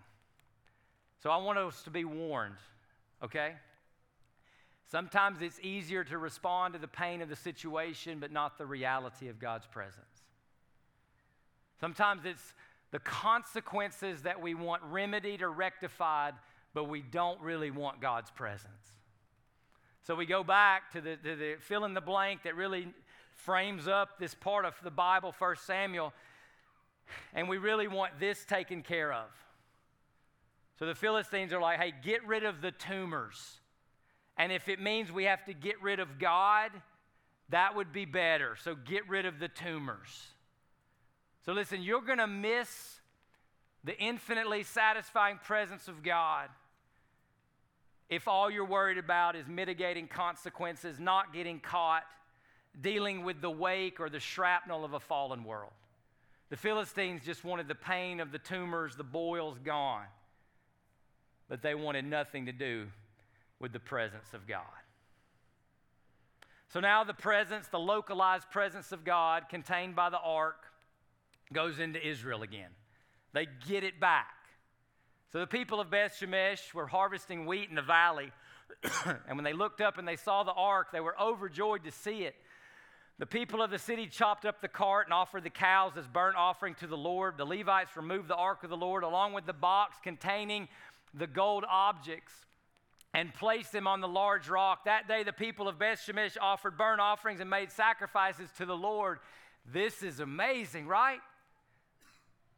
So 1.22 1.30
I 1.30 1.38
want 1.38 1.60
us 1.60 1.84
to 1.84 1.92
be 1.92 2.04
warned, 2.04 2.56
okay? 3.24 3.54
Sometimes 4.90 5.42
it's 5.42 5.60
easier 5.62 6.04
to 6.04 6.18
respond 6.18 6.74
to 6.74 6.80
the 6.80 6.88
pain 6.88 7.22
of 7.22 7.30
the 7.30 7.36
situation, 7.36 8.20
but 8.20 8.32
not 8.32 8.58
the 8.58 8.66
reality 8.66 9.30
of 9.30 9.40
God's 9.40 9.68
presence. 9.68 10.24
Sometimes 11.80 12.26
it's 12.26 12.54
the 12.92 13.00
consequences 13.00 14.24
that 14.24 14.42
we 14.42 14.54
want 14.56 14.82
remedied 14.84 15.42
or 15.42 15.52
rectified, 15.52 16.34
but 16.74 16.86
we 16.86 17.02
don't 17.02 17.40
really 17.40 17.72
want 17.72 18.02
God's 18.02 18.32
presence. 18.32 18.92
So 20.04 20.16
we 20.16 20.26
go 20.26 20.44
back 20.44 20.92
to 20.94 21.02
the, 21.02 21.18
to 21.18 21.36
the 21.36 21.56
fill 21.60 21.86
in 21.86 21.94
the 21.94 22.02
blank 22.02 22.44
that 22.44 22.56
really 22.56 22.88
frames 23.34 23.88
up 23.88 24.20
this 24.20 24.34
part 24.34 24.66
of 24.66 24.74
the 24.84 24.92
Bible, 24.92 25.34
1 25.38 25.56
Samuel, 25.58 26.14
and 27.34 27.48
we 27.48 27.58
really 27.58 27.88
want 27.88 28.20
this 28.20 28.44
taken 28.44 28.82
care 28.82 29.14
of. 29.14 29.28
So 30.82 30.88
the 30.88 30.96
Philistines 30.96 31.54
are 31.54 31.62
like, 31.62 31.80
hey, 31.80 31.94
get 32.04 32.26
rid 32.26 32.44
of 32.44 32.60
the 32.60 32.72
tumors. 32.72 33.60
And 34.36 34.52
if 34.52 34.68
it 34.68 34.82
means 34.82 35.12
we 35.12 35.26
have 35.26 35.46
to 35.46 35.54
get 35.54 35.80
rid 35.80 36.00
of 36.00 36.18
God, 36.18 36.72
that 37.50 37.76
would 37.76 37.94
be 37.94 38.06
better. 38.06 38.56
So 38.56 38.74
get 38.74 39.08
rid 39.08 39.28
of 39.28 39.38
the 39.38 39.48
tumors. 39.48 40.10
So 41.46 41.54
listen, 41.54 41.84
you're 41.84 42.02
going 42.02 42.18
to 42.18 42.26
miss 42.26 43.00
the 43.84 43.96
infinitely 44.00 44.64
satisfying 44.64 45.38
presence 45.44 45.88
of 45.88 46.02
God 46.02 46.50
if 48.10 48.28
all 48.28 48.50
you're 48.50 48.66
worried 48.66 48.98
about 48.98 49.36
is 49.36 49.48
mitigating 49.48 50.08
consequences, 50.08 51.00
not 51.00 51.32
getting 51.32 51.60
caught, 51.60 52.06
dealing 52.82 53.24
with 53.24 53.40
the 53.40 53.52
wake 53.52 54.00
or 54.00 54.10
the 54.10 54.20
shrapnel 54.20 54.84
of 54.84 54.94
a 54.94 55.00
fallen 55.00 55.44
world. 55.44 55.74
The 56.50 56.58
Philistines 56.58 57.22
just 57.24 57.44
wanted 57.44 57.68
the 57.68 57.76
pain 57.76 58.20
of 58.20 58.32
the 58.32 58.40
tumors, 58.40 58.96
the 58.96 59.04
boils 59.04 59.60
gone 59.64 60.08
but 61.52 61.62
they 61.62 61.76
wanted 61.76 62.06
nothing 62.06 62.46
to 62.46 62.54
do 62.54 62.88
with 63.60 63.74
the 63.74 63.80
presence 63.80 64.34
of 64.34 64.48
God. 64.48 64.62
So 66.70 66.80
now 66.80 67.04
the 67.04 67.14
presence, 67.14 67.68
the 67.68 67.78
localized 67.78 68.50
presence 68.50 68.94
of 68.94 69.04
God 69.04 69.50
contained 69.50 69.94
by 69.94 70.10
the 70.10 70.18
ark, 70.18 70.64
goes 71.52 71.78
into 71.78 72.02
Israel 72.08 72.42
again. 72.42 72.70
They 73.34 73.50
get 73.68 73.84
it 73.84 74.00
back. 74.00 74.34
So 75.34 75.42
the 75.42 75.48
people 75.48 75.82
of 75.82 75.92
Beth 75.92 76.18
Shemesh 76.18 76.74
were 76.74 76.88
harvesting 76.88 77.46
wheat 77.46 77.68
in 77.68 77.76
the 77.76 77.82
valley. 77.82 78.32
and 79.06 79.36
when 79.36 79.44
they 79.44 79.52
looked 79.52 79.82
up 79.82 79.98
and 79.98 80.08
they 80.08 80.16
saw 80.16 80.44
the 80.44 80.54
ark, 80.54 80.94
they 80.94 81.02
were 81.02 81.20
overjoyed 81.20 81.84
to 81.84 81.92
see 81.92 82.24
it. 82.24 82.36
The 83.22 83.28
people 83.28 83.62
of 83.62 83.70
the 83.70 83.78
city 83.78 84.08
chopped 84.08 84.46
up 84.46 84.62
the 84.62 84.68
cart 84.68 85.06
and 85.06 85.14
offered 85.14 85.44
the 85.44 85.52
cows 85.52 85.92
as 85.96 86.08
burnt 86.08 86.38
offering 86.38 86.74
to 86.76 86.88
the 86.88 86.98
Lord. 86.98 87.38
The 87.38 87.46
Levites 87.46 87.96
removed 87.96 88.28
the 88.30 88.36
ark 88.36 88.64
of 88.64 88.72
the 88.72 88.78
Lord 88.78 89.04
along 89.04 89.34
with 89.34 89.46
the 89.46 89.54
box 89.54 89.98
containing 90.02 90.68
the 91.14 91.28
gold 91.28 91.66
objects 91.70 92.34
and 93.14 93.34
placed 93.34 93.72
them 93.72 93.88
on 93.88 94.02
the 94.02 94.08
large 94.08 94.48
rock. 94.48 94.86
That 94.86 95.08
day, 95.08 95.24
the 95.24 95.34
people 95.34 95.68
of 95.68 95.78
Beth 95.78 96.02
Shemesh 96.06 96.38
offered 96.40 96.78
burnt 96.78 97.02
offerings 97.02 97.42
and 97.42 97.50
made 97.50 97.72
sacrifices 97.72 98.50
to 98.58 98.66
the 98.66 98.76
Lord. 98.76 99.20
This 99.66 100.02
is 100.02 100.20
amazing, 100.20 100.88
right? 100.88 101.20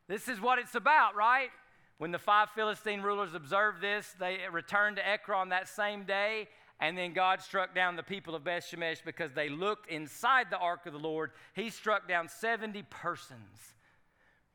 This 0.08 0.28
is 0.28 0.39
what 0.39 0.60
it's 0.60 0.76
about, 0.76 1.16
right? 1.16 1.50
When 1.98 2.12
the 2.12 2.20
five 2.20 2.50
Philistine 2.52 3.02
rulers 3.02 3.34
observed 3.34 3.82
this, 3.82 4.13
they 4.20 4.39
returned 4.52 4.98
to 4.98 5.08
Ekron 5.08 5.50
that 5.50 5.68
same 5.68 6.04
day, 6.04 6.50
and 6.80 6.98
then 6.98 7.13
God 7.13 7.42
struck 7.42 7.74
down 7.74 7.96
the 7.96 8.04
people 8.04 8.36
of 8.36 8.44
Beth 8.44 8.63
Shemesh 8.70 9.04
because 9.04 9.32
they 9.34 9.50
looked 9.50 9.89
inside 9.89 10.48
the 10.50 10.58
ark 10.58 10.86
of 10.86 10.94
the 10.94 11.00
Lord. 11.00 11.32
He 11.56 11.70
struck 11.70 12.08
down 12.08 12.28
70 12.28 12.84
persons. 12.89 13.74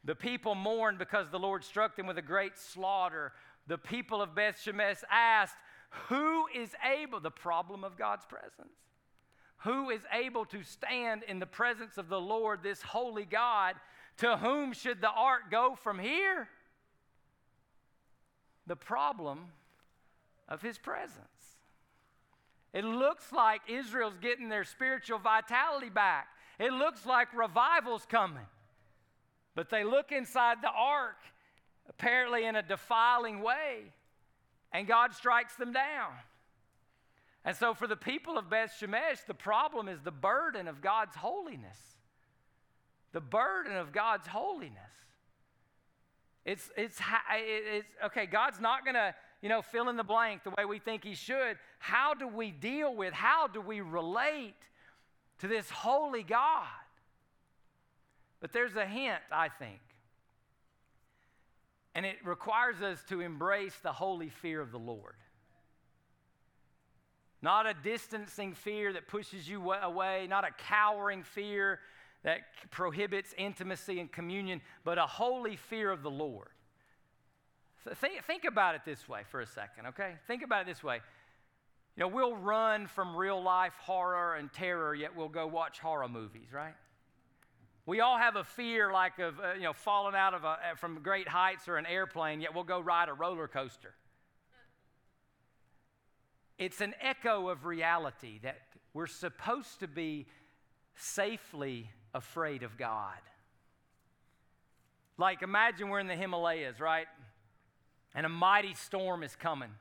The 0.05 0.15
people 0.15 0.55
mourned 0.55 0.99
because 0.99 1.29
the 1.31 1.39
Lord 1.39 1.65
struck 1.65 1.97
them 1.97 2.07
with 2.07 2.19
a 2.19 2.23
great 2.23 2.57
slaughter 2.57 3.33
the 3.68 3.78
people 3.78 4.20
of 4.20 4.35
Beth 4.35 4.57
Shemesh 4.57 5.04
asked, 5.11 5.57
Who 6.09 6.46
is 6.54 6.70
able, 6.83 7.20
the 7.20 7.31
problem 7.31 7.85
of 7.85 7.96
God's 7.96 8.26
presence, 8.26 8.74
who 9.59 9.90
is 9.90 10.00
able 10.12 10.46
to 10.46 10.62
stand 10.62 11.22
in 11.22 11.38
the 11.38 11.46
presence 11.46 11.98
of 11.98 12.09
the 12.09 12.20
Lord, 12.20 12.62
this 12.62 12.83
holy 12.83 13.24
God? 13.24 13.76
To 14.18 14.37
whom 14.37 14.72
should 14.72 15.00
the 15.00 15.11
ark 15.11 15.42
go 15.50 15.76
from 15.76 15.98
here? 15.98 16.48
The 18.66 18.76
problem 18.76 19.46
of 20.48 20.62
his 20.62 20.78
presence. 20.78 21.26
It 22.72 22.85
looks 22.85 23.33
like 23.33 23.62
Israel's 23.68 24.18
getting 24.20 24.48
their 24.48 24.64
spiritual 24.64 25.18
vitality 25.18 25.88
back. 25.88 26.28
It 26.59 26.72
looks 26.72 27.07
like 27.07 27.28
revival's 27.35 28.07
coming. 28.07 28.46
But 29.54 29.70
they 29.70 29.85
look 29.85 30.12
inside 30.12 30.59
the 30.62 30.70
ark 30.70 31.16
apparently 31.88 32.44
in 32.44 32.57
a 32.57 32.62
defiling 32.62 33.42
way, 33.42 33.92
and 34.72 34.87
God 34.87 35.14
strikes 35.14 35.55
them 35.57 35.72
down. 35.72 36.12
And 37.44 37.57
so, 37.57 37.72
for 37.72 37.87
the 37.87 37.96
people 37.96 38.37
of 38.37 38.51
Beth 38.51 38.74
Shemesh, 38.79 39.24
the 39.27 39.35
problem 39.35 39.88
is 39.88 40.01
the 40.03 40.11
burden 40.11 40.68
of 40.68 40.83
God's 40.83 41.16
holiness. 41.16 41.79
The 43.12 43.20
burden 43.20 43.77
of 43.77 43.92
God's 43.92 44.27
holiness. 44.27 44.77
It's, 46.44 46.70
it's, 46.77 46.98
it's 47.31 47.87
okay, 48.07 48.27
God's 48.27 48.61
not 48.61 48.85
going 48.85 48.94
to, 48.94 49.14
you 49.40 49.48
know, 49.48 49.62
fill 49.62 49.88
in 49.88 49.96
the 49.96 50.05
blank 50.05 50.44
the 50.44 50.51
way 50.59 50.64
we 50.64 50.79
think 50.79 51.05
He 51.05 51.14
should. 51.14 51.57
How 51.79 52.14
do 52.14 52.29
we 52.29 52.51
deal 52.51 52.94
with, 52.94 53.14
how 53.14 53.46
do 53.46 53.61
we 53.61 53.81
relate 53.81 54.57
to 55.38 55.48
this 55.48 55.70
holy 55.70 56.22
God? 56.22 56.66
But 58.40 58.53
there's 58.53 58.77
a 58.77 58.87
hint, 58.87 59.20
I 59.33 59.48
think. 59.48 59.81
And 61.94 62.07
it 62.07 62.16
requires 62.24 62.81
us 62.83 63.03
to 63.09 63.20
embrace 63.20 63.74
the 63.83 63.92
holy 63.92 64.29
fear 64.29 64.61
of 64.61 64.70
the 64.70 64.79
Lord. 64.79 65.14
Not 67.40 67.66
a 67.66 67.74
distancing 67.74 68.55
fear 68.55 68.92
that 68.92 69.09
pushes 69.09 69.48
you 69.48 69.72
away, 69.72 70.27
not 70.29 70.44
a 70.44 70.51
cowering 70.51 71.22
fear 71.22 71.81
that 72.24 72.40
prohibits 72.70 73.33
intimacy 73.38 74.01
and 74.01 74.11
communion, 74.11 74.61
but 74.85 74.98
a 74.98 75.07
holy 75.07 75.57
fear 75.57 75.90
of 75.90 76.03
the 76.03 76.11
Lord. 76.11 76.48
So 77.85 77.94
think, 77.94 78.24
think 78.24 78.44
about 78.44 78.74
it 78.74 78.83
this 78.85 79.09
way 79.09 79.22
for 79.31 79.40
a 79.40 79.46
second, 79.46 79.87
okay? 79.87 80.14
Think 80.27 80.42
about 80.42 80.62
it 80.62 80.66
this 80.66 80.83
way. 80.83 81.01
You 81.96 82.03
know, 82.03 82.09
we'll 82.09 82.37
run 82.37 82.87
from 82.88 83.16
real 83.16 83.42
life 83.42 83.74
horror 83.81 84.35
and 84.35 84.53
terror, 84.53 84.94
yet 84.94 85.16
we'll 85.16 85.29
go 85.29 85.46
watch 85.46 85.79
horror 85.79 86.09
movies, 86.09 86.48
right? 86.53 86.74
We 87.88 88.01
all 88.01 88.18
have 88.18 88.37
a 88.37 88.44
fear 88.44 88.92
like 88.92 89.18
of, 89.18 89.40
uh, 89.40 89.55
you 89.55 89.62
know, 89.62 89.72
falling 89.72 90.14
out 90.14 90.35
of 90.35 90.44
a, 90.44 90.48
uh, 90.48 90.59
from 90.77 91.01
great 91.03 91.27
heights 91.27 91.68
or 91.68 91.79
an 91.79 91.87
airplane, 91.87 92.42
yet 92.42 92.55
we'll 92.55 92.64
go 92.64 92.79
ride 92.81 93.09
a 93.09 93.14
roller 93.14 93.48
coaster. 93.48 93.94
It's 96.59 96.83
an 96.83 96.92
echo 97.01 97.48
of 97.48 97.64
reality 97.64 98.40
that 98.42 98.59
we're 98.92 99.07
supposed 99.07 99.81
to 99.81 99.88
be 99.88 100.27
safely 100.96 101.88
afraid 102.12 102.62
of 102.62 102.77
God. 102.77 103.16
Like, 105.16 105.40
imagine 105.40 105.88
we're 105.88 106.01
in 106.01 106.09
the 106.09 106.14
Himalayas, 106.14 106.81
right? 106.81 107.07
And 108.14 108.27
a 108.27 108.29
mighty 108.29 108.74
storm 108.74 109.22
is 109.22 109.35
coming. 109.35 109.72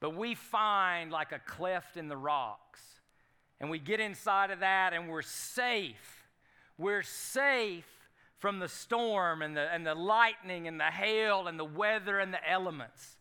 But 0.00 0.16
we 0.16 0.34
find 0.34 1.12
like 1.12 1.32
a 1.32 1.40
cleft 1.40 1.98
in 1.98 2.08
the 2.08 2.16
rocks. 2.16 2.80
And 3.60 3.68
we 3.68 3.78
get 3.78 4.00
inside 4.00 4.50
of 4.50 4.60
that 4.60 4.94
and 4.94 5.10
we're 5.10 5.20
safe 5.20 6.15
we're 6.78 7.02
safe 7.02 7.86
from 8.38 8.58
the 8.58 8.68
storm 8.68 9.42
and 9.42 9.56
the, 9.56 9.72
and 9.72 9.86
the 9.86 9.94
lightning 9.94 10.68
and 10.68 10.78
the 10.78 10.84
hail 10.84 11.46
and 11.48 11.58
the 11.58 11.64
weather 11.64 12.18
and 12.18 12.32
the 12.32 12.50
elements. 12.50 13.16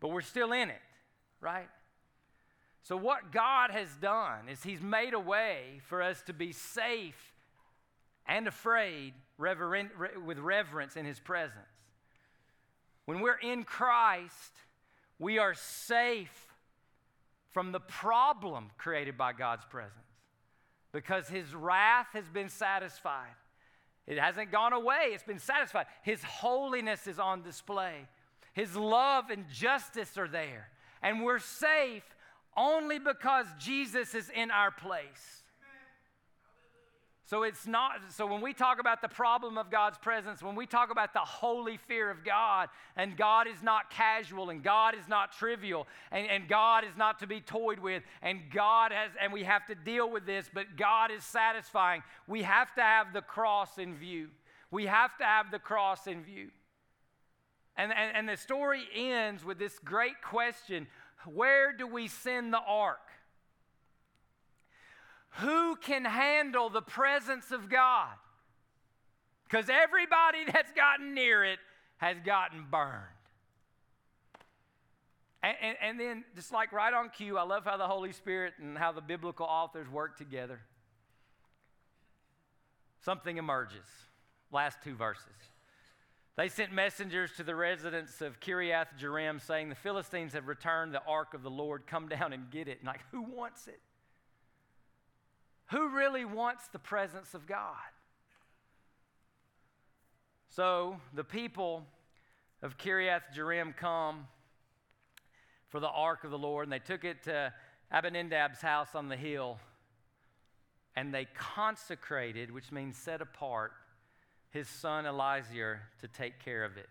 But 0.00 0.08
we're 0.08 0.20
still 0.20 0.52
in 0.52 0.68
it, 0.68 0.82
right? 1.40 1.68
So, 2.82 2.96
what 2.96 3.30
God 3.30 3.70
has 3.70 3.88
done 4.00 4.48
is 4.50 4.62
He's 4.62 4.82
made 4.82 5.14
a 5.14 5.20
way 5.20 5.80
for 5.86 6.02
us 6.02 6.20
to 6.22 6.32
be 6.32 6.52
safe 6.52 7.32
and 8.26 8.48
afraid 8.48 9.14
reverent, 9.38 9.90
with 10.24 10.38
reverence 10.38 10.96
in 10.96 11.06
His 11.06 11.20
presence. 11.20 11.56
When 13.06 13.20
we're 13.20 13.38
in 13.38 13.64
Christ, 13.64 14.52
we 15.18 15.38
are 15.38 15.54
safe 15.54 16.48
from 17.50 17.72
the 17.72 17.80
problem 17.80 18.70
created 18.78 19.16
by 19.16 19.32
God's 19.32 19.64
presence 19.64 20.01
because 20.92 21.28
his 21.28 21.54
wrath 21.54 22.08
has 22.12 22.28
been 22.28 22.48
satisfied. 22.48 23.34
It 24.06 24.18
hasn't 24.18 24.50
gone 24.50 24.72
away, 24.72 25.10
it's 25.12 25.22
been 25.22 25.38
satisfied. 25.38 25.86
His 26.02 26.22
holiness 26.22 27.06
is 27.06 27.18
on 27.18 27.42
display. 27.42 28.06
His 28.52 28.76
love 28.76 29.30
and 29.30 29.48
justice 29.48 30.18
are 30.18 30.28
there. 30.28 30.68
And 31.02 31.22
we're 31.22 31.38
safe 31.38 32.04
only 32.56 32.98
because 32.98 33.46
Jesus 33.58 34.14
is 34.14 34.30
in 34.30 34.50
our 34.50 34.70
place. 34.70 35.41
So 37.32 37.44
it's 37.44 37.66
not, 37.66 37.92
so 38.10 38.26
when 38.26 38.42
we 38.42 38.52
talk 38.52 38.78
about 38.78 39.00
the 39.00 39.08
problem 39.08 39.56
of 39.56 39.70
God's 39.70 39.96
presence, 39.96 40.42
when 40.42 40.54
we 40.54 40.66
talk 40.66 40.90
about 40.90 41.14
the 41.14 41.20
holy 41.20 41.78
fear 41.78 42.10
of 42.10 42.26
God, 42.26 42.68
and 42.94 43.16
God 43.16 43.46
is 43.46 43.62
not 43.62 43.88
casual, 43.88 44.50
and 44.50 44.62
God 44.62 44.94
is 44.94 45.08
not 45.08 45.32
trivial, 45.32 45.86
and, 46.10 46.28
and 46.28 46.46
God 46.46 46.84
is 46.84 46.94
not 46.94 47.20
to 47.20 47.26
be 47.26 47.40
toyed 47.40 47.78
with, 47.78 48.02
and 48.20 48.38
God 48.52 48.92
has, 48.92 49.12
and 49.18 49.32
we 49.32 49.44
have 49.44 49.64
to 49.68 49.74
deal 49.74 50.10
with 50.10 50.26
this, 50.26 50.50
but 50.52 50.76
God 50.76 51.10
is 51.10 51.24
satisfying, 51.24 52.02
we 52.28 52.42
have 52.42 52.74
to 52.74 52.82
have 52.82 53.14
the 53.14 53.22
cross 53.22 53.78
in 53.78 53.96
view. 53.96 54.28
We 54.70 54.84
have 54.84 55.16
to 55.16 55.24
have 55.24 55.50
the 55.50 55.58
cross 55.58 56.06
in 56.06 56.24
view. 56.24 56.50
And, 57.78 57.94
and, 57.94 58.14
and 58.14 58.28
the 58.28 58.36
story 58.36 58.82
ends 58.94 59.42
with 59.42 59.58
this 59.58 59.78
great 59.78 60.20
question 60.22 60.86
where 61.24 61.72
do 61.72 61.86
we 61.86 62.08
send 62.08 62.52
the 62.52 62.60
ark? 62.60 62.98
Who 65.36 65.76
can 65.76 66.04
handle 66.04 66.68
the 66.68 66.82
presence 66.82 67.50
of 67.50 67.68
God? 67.68 68.14
Because 69.44 69.68
everybody 69.68 70.38
that's 70.52 70.72
gotten 70.72 71.14
near 71.14 71.44
it 71.44 71.58
has 71.98 72.16
gotten 72.24 72.66
burned. 72.70 73.06
And, 75.42 75.56
and, 75.60 75.76
and 75.82 76.00
then, 76.00 76.24
just 76.36 76.52
like 76.52 76.72
right 76.72 76.92
on 76.92 77.08
cue, 77.08 77.36
I 77.36 77.42
love 77.42 77.64
how 77.64 77.76
the 77.76 77.86
Holy 77.86 78.12
Spirit 78.12 78.54
and 78.60 78.78
how 78.78 78.92
the 78.92 79.00
biblical 79.00 79.46
authors 79.46 79.88
work 79.88 80.16
together. 80.16 80.60
Something 83.00 83.38
emerges. 83.38 83.86
Last 84.52 84.78
two 84.84 84.94
verses. 84.94 85.26
They 86.36 86.48
sent 86.48 86.72
messengers 86.72 87.32
to 87.36 87.42
the 87.42 87.54
residents 87.54 88.20
of 88.20 88.40
Kiriath 88.40 88.86
Jearim 88.98 89.40
saying, 89.40 89.68
The 89.68 89.74
Philistines 89.74 90.32
have 90.32 90.46
returned 90.46 90.94
the 90.94 91.02
ark 91.06 91.34
of 91.34 91.42
the 91.42 91.50
Lord. 91.50 91.86
Come 91.86 92.08
down 92.08 92.32
and 92.32 92.50
get 92.50 92.68
it. 92.68 92.78
And 92.78 92.86
like, 92.86 93.02
who 93.10 93.22
wants 93.22 93.66
it? 93.66 93.80
Who 95.72 95.88
really 95.88 96.26
wants 96.26 96.68
the 96.68 96.78
presence 96.78 97.32
of 97.32 97.46
God? 97.46 97.76
So 100.50 100.96
the 101.14 101.24
people 101.24 101.86
of 102.62 102.76
Kiriath 102.76 103.22
Jearim 103.34 103.74
come 103.74 104.26
for 105.70 105.80
the 105.80 105.88
ark 105.88 106.24
of 106.24 106.30
the 106.30 106.38
Lord, 106.38 106.66
and 106.66 106.72
they 106.72 106.78
took 106.78 107.04
it 107.04 107.22
to 107.22 107.54
Abinadab's 107.90 108.60
house 108.60 108.94
on 108.94 109.08
the 109.08 109.16
hill, 109.16 109.58
and 110.94 111.12
they 111.14 111.26
consecrated, 111.34 112.50
which 112.50 112.70
means 112.70 112.98
set 112.98 113.22
apart, 113.22 113.72
his 114.50 114.68
son 114.68 115.06
Eleazar 115.06 115.80
to 116.02 116.06
take 116.06 116.38
care 116.38 116.64
of 116.64 116.76
it. 116.76 116.90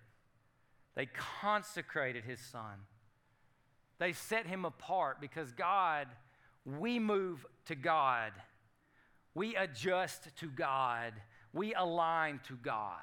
They 0.95 1.05
consecrated 1.05 2.23
his 2.23 2.39
son. 2.39 2.87
They 3.99 4.13
set 4.13 4.47
him 4.47 4.65
apart 4.65 5.21
because 5.21 5.51
God, 5.51 6.07
we 6.65 6.97
move 6.97 7.45
to 7.65 7.75
God. 7.75 8.31
We 9.33 9.55
adjust 9.55 10.35
to 10.37 10.47
God. 10.47 11.13
We 11.53 11.73
align 11.73 12.39
to 12.47 12.55
God. 12.55 12.99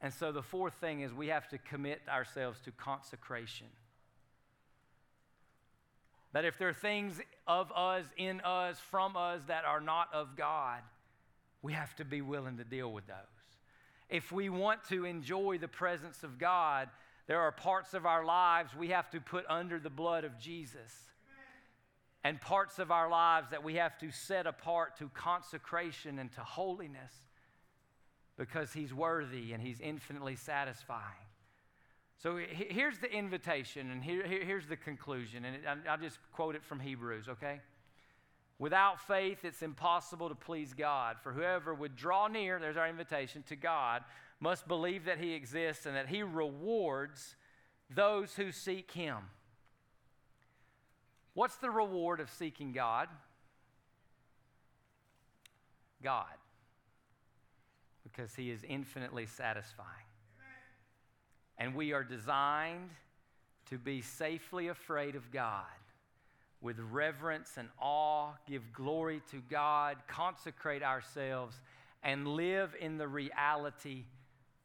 And 0.00 0.12
so 0.12 0.32
the 0.32 0.42
fourth 0.42 0.74
thing 0.74 1.00
is 1.00 1.12
we 1.12 1.28
have 1.28 1.48
to 1.50 1.58
commit 1.58 2.00
ourselves 2.08 2.58
to 2.64 2.72
consecration. 2.72 3.68
That 6.32 6.44
if 6.44 6.58
there 6.58 6.68
are 6.68 6.74
things 6.74 7.20
of 7.46 7.70
us, 7.76 8.04
in 8.16 8.40
us, 8.40 8.78
from 8.90 9.16
us 9.16 9.42
that 9.46 9.64
are 9.64 9.80
not 9.80 10.08
of 10.12 10.34
God, 10.36 10.80
we 11.60 11.74
have 11.74 11.94
to 11.96 12.04
be 12.04 12.20
willing 12.20 12.56
to 12.56 12.64
deal 12.64 12.90
with 12.90 13.06
those. 13.06 13.16
If 14.08 14.32
we 14.32 14.48
want 14.48 14.84
to 14.88 15.04
enjoy 15.04 15.58
the 15.58 15.68
presence 15.68 16.24
of 16.24 16.38
God, 16.38 16.88
there 17.28 17.40
are 17.40 17.52
parts 17.52 17.94
of 17.94 18.04
our 18.04 18.24
lives 18.24 18.74
we 18.74 18.88
have 18.88 19.08
to 19.10 19.20
put 19.20 19.44
under 19.48 19.78
the 19.78 19.90
blood 19.90 20.24
of 20.24 20.38
Jesus. 20.38 20.92
And 22.24 22.40
parts 22.40 22.78
of 22.78 22.90
our 22.90 23.10
lives 23.10 23.50
that 23.50 23.64
we 23.64 23.74
have 23.74 23.98
to 23.98 24.10
set 24.10 24.46
apart 24.46 24.96
to 24.98 25.08
consecration 25.08 26.18
and 26.18 26.30
to 26.32 26.40
holiness 26.40 27.12
because 28.36 28.72
He's 28.72 28.94
worthy 28.94 29.52
and 29.52 29.62
He's 29.62 29.80
infinitely 29.80 30.36
satisfying. 30.36 31.26
So 32.22 32.36
here's 32.36 32.98
the 32.98 33.12
invitation, 33.12 33.90
and 33.90 34.04
here, 34.04 34.22
here's 34.24 34.68
the 34.68 34.76
conclusion, 34.76 35.44
and 35.44 35.88
I'll 35.88 35.98
just 35.98 36.18
quote 36.32 36.54
it 36.54 36.62
from 36.64 36.78
Hebrews, 36.78 37.28
okay? 37.28 37.60
Without 38.60 39.00
faith, 39.00 39.44
it's 39.44 39.60
impossible 39.60 40.28
to 40.28 40.36
please 40.36 40.72
God. 40.72 41.16
For 41.20 41.32
whoever 41.32 41.74
would 41.74 41.96
draw 41.96 42.28
near, 42.28 42.60
there's 42.60 42.76
our 42.76 42.86
invitation, 42.88 43.42
to 43.48 43.56
God, 43.56 44.04
must 44.38 44.68
believe 44.68 45.06
that 45.06 45.18
He 45.18 45.32
exists 45.32 45.84
and 45.84 45.96
that 45.96 46.06
He 46.06 46.22
rewards 46.22 47.34
those 47.90 48.34
who 48.34 48.52
seek 48.52 48.92
Him. 48.92 49.16
What's 51.34 51.56
the 51.56 51.70
reward 51.70 52.20
of 52.20 52.30
seeking 52.30 52.72
God? 52.72 53.08
God. 56.02 56.26
Because 58.02 58.34
He 58.34 58.50
is 58.50 58.64
infinitely 58.68 59.26
satisfying. 59.26 59.88
And 61.58 61.74
we 61.74 61.92
are 61.92 62.04
designed 62.04 62.90
to 63.70 63.78
be 63.78 64.02
safely 64.02 64.68
afraid 64.68 65.14
of 65.14 65.30
God 65.30 65.64
with 66.60 66.78
reverence 66.90 67.52
and 67.56 67.68
awe, 67.80 68.30
give 68.48 68.72
glory 68.72 69.20
to 69.30 69.42
God, 69.50 69.96
consecrate 70.06 70.82
ourselves, 70.82 71.60
and 72.02 72.28
live 72.28 72.74
in 72.80 72.98
the 72.98 73.08
reality 73.08 74.04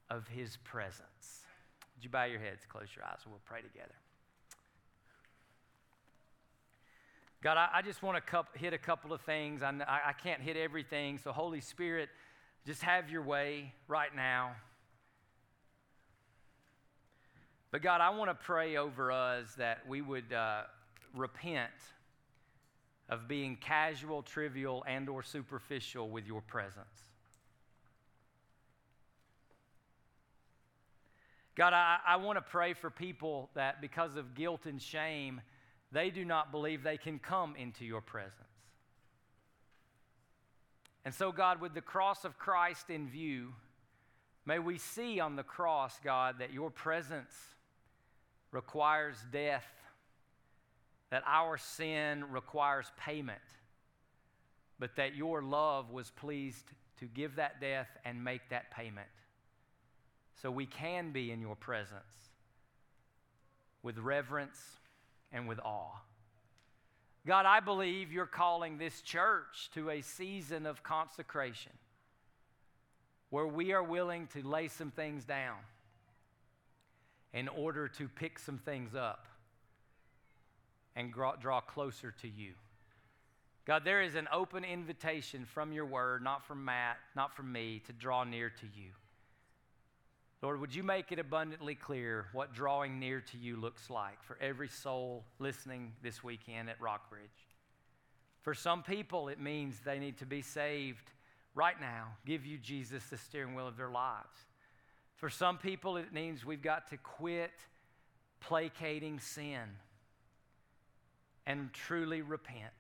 of 0.10 0.28
His 0.28 0.58
presence. 0.58 1.44
Would 1.96 2.04
you 2.04 2.10
bow 2.10 2.26
your 2.26 2.40
heads, 2.40 2.66
close 2.68 2.88
your 2.96 3.06
eyes, 3.06 3.20
and 3.24 3.32
we'll 3.32 3.42
pray 3.46 3.62
together. 3.62 3.96
God, 7.48 7.56
I, 7.56 7.70
I 7.76 7.82
just 7.82 8.04
want 8.04 8.22
to 8.22 8.46
hit 8.56 8.74
a 8.74 8.78
couple 8.78 9.14
of 9.14 9.22
things. 9.22 9.64
I, 9.64 9.72
I 10.08 10.12
can't 10.12 10.42
hit 10.42 10.58
everything, 10.58 11.18
so 11.18 11.32
Holy 11.32 11.62
Spirit, 11.62 12.10
just 12.66 12.82
have 12.82 13.10
your 13.10 13.22
way 13.22 13.74
right 13.88 14.14
now. 14.14 14.52
But 17.72 17.82
God, 17.82 18.02
I 18.02 18.10
want 18.10 18.30
to 18.32 18.36
pray 18.36 18.76
over 18.76 19.14
us 19.14 19.56
that 19.58 19.88
we 19.88 20.02
would 20.02 20.34
uh, 20.34 20.64
repent 21.16 21.72
of 23.08 23.30
being 23.30 23.56
casual, 23.56 24.24
trivial, 24.24 24.84
and 24.86 25.08
or 25.08 25.24
superficial 25.24 26.10
with 26.10 26.28
your 26.28 26.42
presence. 26.42 27.00
God, 31.56 31.72
I, 31.72 32.00
I 32.06 32.18
want 32.18 32.40
to 32.40 32.42
pray 32.42 32.74
for 32.74 32.90
people 32.90 33.50
that 33.56 33.80
because 33.80 34.18
of 34.18 34.36
guilt 34.36 34.66
and 34.66 34.82
shame, 34.82 35.40
they 35.92 36.10
do 36.10 36.26
not 36.26 36.52
believe 36.52 36.84
they 36.84 36.98
can 36.98 37.20
come 37.20 37.56
into 37.56 37.86
your 37.86 38.02
presence. 38.02 38.34
And 41.06 41.14
so, 41.14 41.32
God, 41.32 41.62
with 41.62 41.74
the 41.74 41.82
cross 41.82 42.26
of 42.26 42.38
Christ 42.38 42.90
in 42.90 43.08
view, 43.08 43.54
may 44.46 44.60
we 44.60 44.78
see 44.78 45.20
on 45.20 45.38
the 45.38 45.44
cross, 45.44 45.98
God, 46.04 46.36
that 46.40 46.52
your 46.52 46.70
presence 46.70 47.34
requires 48.52 49.18
death 49.32 49.66
that 51.10 51.24
our 51.26 51.58
sin 51.58 52.26
requires 52.32 52.92
payment, 53.00 53.40
but 54.80 54.96
that 54.98 55.16
your 55.16 55.42
love 55.42 55.92
was 55.92 56.12
pleased 56.12 56.66
to 57.00 57.06
give 57.06 57.36
that 57.38 57.62
death 57.62 57.88
and 58.04 58.24
make 58.24 58.50
that 58.50 58.72
payment. 58.72 59.08
So 60.42 60.52
we 60.52 60.66
can 60.66 61.12
be 61.12 61.32
in 61.32 61.42
your 61.42 61.56
presence 61.56 62.04
with 63.84 63.98
reverence 63.98 64.60
and 65.32 65.48
with 65.48 65.60
awe. 65.60 66.02
God, 67.26 67.46
I 67.46 67.60
believe 67.60 68.12
you're 68.12 68.26
calling 68.26 68.78
this 68.78 69.02
church 69.02 69.70
to 69.74 69.90
a 69.90 70.02
season 70.02 70.66
of 70.66 70.82
consecration 70.84 71.74
where 73.30 73.48
we 73.48 73.74
are 73.74 73.84
willing 73.84 74.28
to 74.28 74.48
lay 74.48 74.70
some 74.70 74.92
things 74.92 75.26
down 75.26 75.58
in 77.34 77.50
order 77.50 77.90
to 77.90 78.08
pick 78.08 78.40
some 78.40 78.58
things 78.58 78.96
up 78.96 79.26
and 80.96 81.14
draw 81.14 81.60
closer 81.60 82.14
to 82.22 82.28
you. 82.28 82.54
God, 83.66 83.84
there 83.84 84.02
is 84.02 84.16
an 84.16 84.30
open 84.32 84.64
invitation 84.64 85.46
from 85.46 85.74
your 85.74 85.86
word, 85.86 86.24
not 86.24 86.46
from 86.46 86.64
Matt, 86.64 86.98
not 87.16 87.36
from 87.36 87.52
me, 87.52 87.82
to 87.86 87.92
draw 87.92 88.24
near 88.24 88.50
to 88.50 88.66
you. 88.74 88.92
Lord, 90.42 90.60
would 90.60 90.76
you 90.76 90.84
make 90.84 91.12
it 91.12 91.18
abundantly 91.18 91.74
clear 91.74 92.28
what 92.32 92.54
drawing 92.54 93.00
near 93.00 93.22
to 93.22 93.38
you 93.38 93.56
looks 93.56 93.90
like 93.90 94.22
for 94.24 94.38
every 94.40 94.68
soul 94.68 95.26
listening 95.40 95.94
this 96.04 96.24
weekend 96.24 96.70
at 96.70 96.80
Rockbridge? 96.80 97.22
For 98.44 98.54
some 98.54 98.84
people, 98.84 99.30
it 99.30 99.42
means 99.42 99.80
they 99.84 99.98
need 99.98 100.20
to 100.20 100.26
be 100.26 100.44
saved 100.44 101.12
right 101.56 101.80
now, 101.82 102.10
give 102.26 102.46
you 102.46 102.60
Jesus 102.60 103.04
the 103.10 103.18
steering 103.18 103.56
wheel 103.56 103.68
of 103.68 103.78
their 103.78 103.90
lives. 103.90 104.38
For 105.16 105.30
some 105.30 105.58
people, 105.58 105.98
it 105.98 106.14
means 106.14 106.46
we've 106.46 106.62
got 106.62 106.92
to 106.92 106.98
quit 106.98 107.52
placating 108.40 109.20
sin 109.20 109.64
and 111.48 111.74
truly 111.74 112.22
repent. 112.22 112.74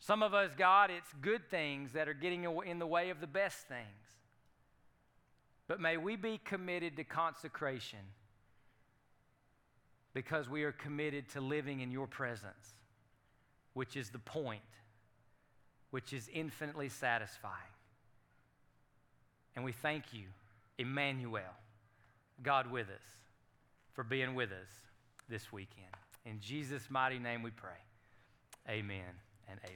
Some 0.00 0.22
of 0.22 0.34
us, 0.34 0.50
God, 0.54 0.90
it's 0.90 1.10
good 1.22 1.48
things 1.50 1.92
that 1.92 2.08
are 2.10 2.14
getting 2.14 2.44
in 2.66 2.78
the 2.78 2.86
way 2.86 3.08
of 3.08 3.22
the 3.22 3.26
best 3.26 3.66
things. 3.68 4.03
But 5.66 5.80
may 5.80 5.96
we 5.96 6.16
be 6.16 6.40
committed 6.44 6.96
to 6.96 7.04
consecration 7.04 8.00
because 10.12 10.48
we 10.48 10.62
are 10.64 10.72
committed 10.72 11.28
to 11.30 11.40
living 11.40 11.80
in 11.80 11.90
your 11.90 12.06
presence, 12.06 12.74
which 13.72 13.96
is 13.96 14.10
the 14.10 14.18
point, 14.18 14.60
which 15.90 16.12
is 16.12 16.28
infinitely 16.32 16.88
satisfying. 16.88 17.54
And 19.56 19.64
we 19.64 19.72
thank 19.72 20.12
you, 20.12 20.24
Emmanuel, 20.78 21.42
God 22.42 22.70
with 22.70 22.88
us, 22.88 23.04
for 23.92 24.04
being 24.04 24.34
with 24.34 24.50
us 24.50 24.68
this 25.28 25.52
weekend. 25.52 25.86
In 26.26 26.40
Jesus' 26.40 26.90
mighty 26.90 27.18
name 27.18 27.42
we 27.42 27.50
pray. 27.50 27.70
Amen 28.68 29.02
and 29.48 29.58
amen. 29.60 29.72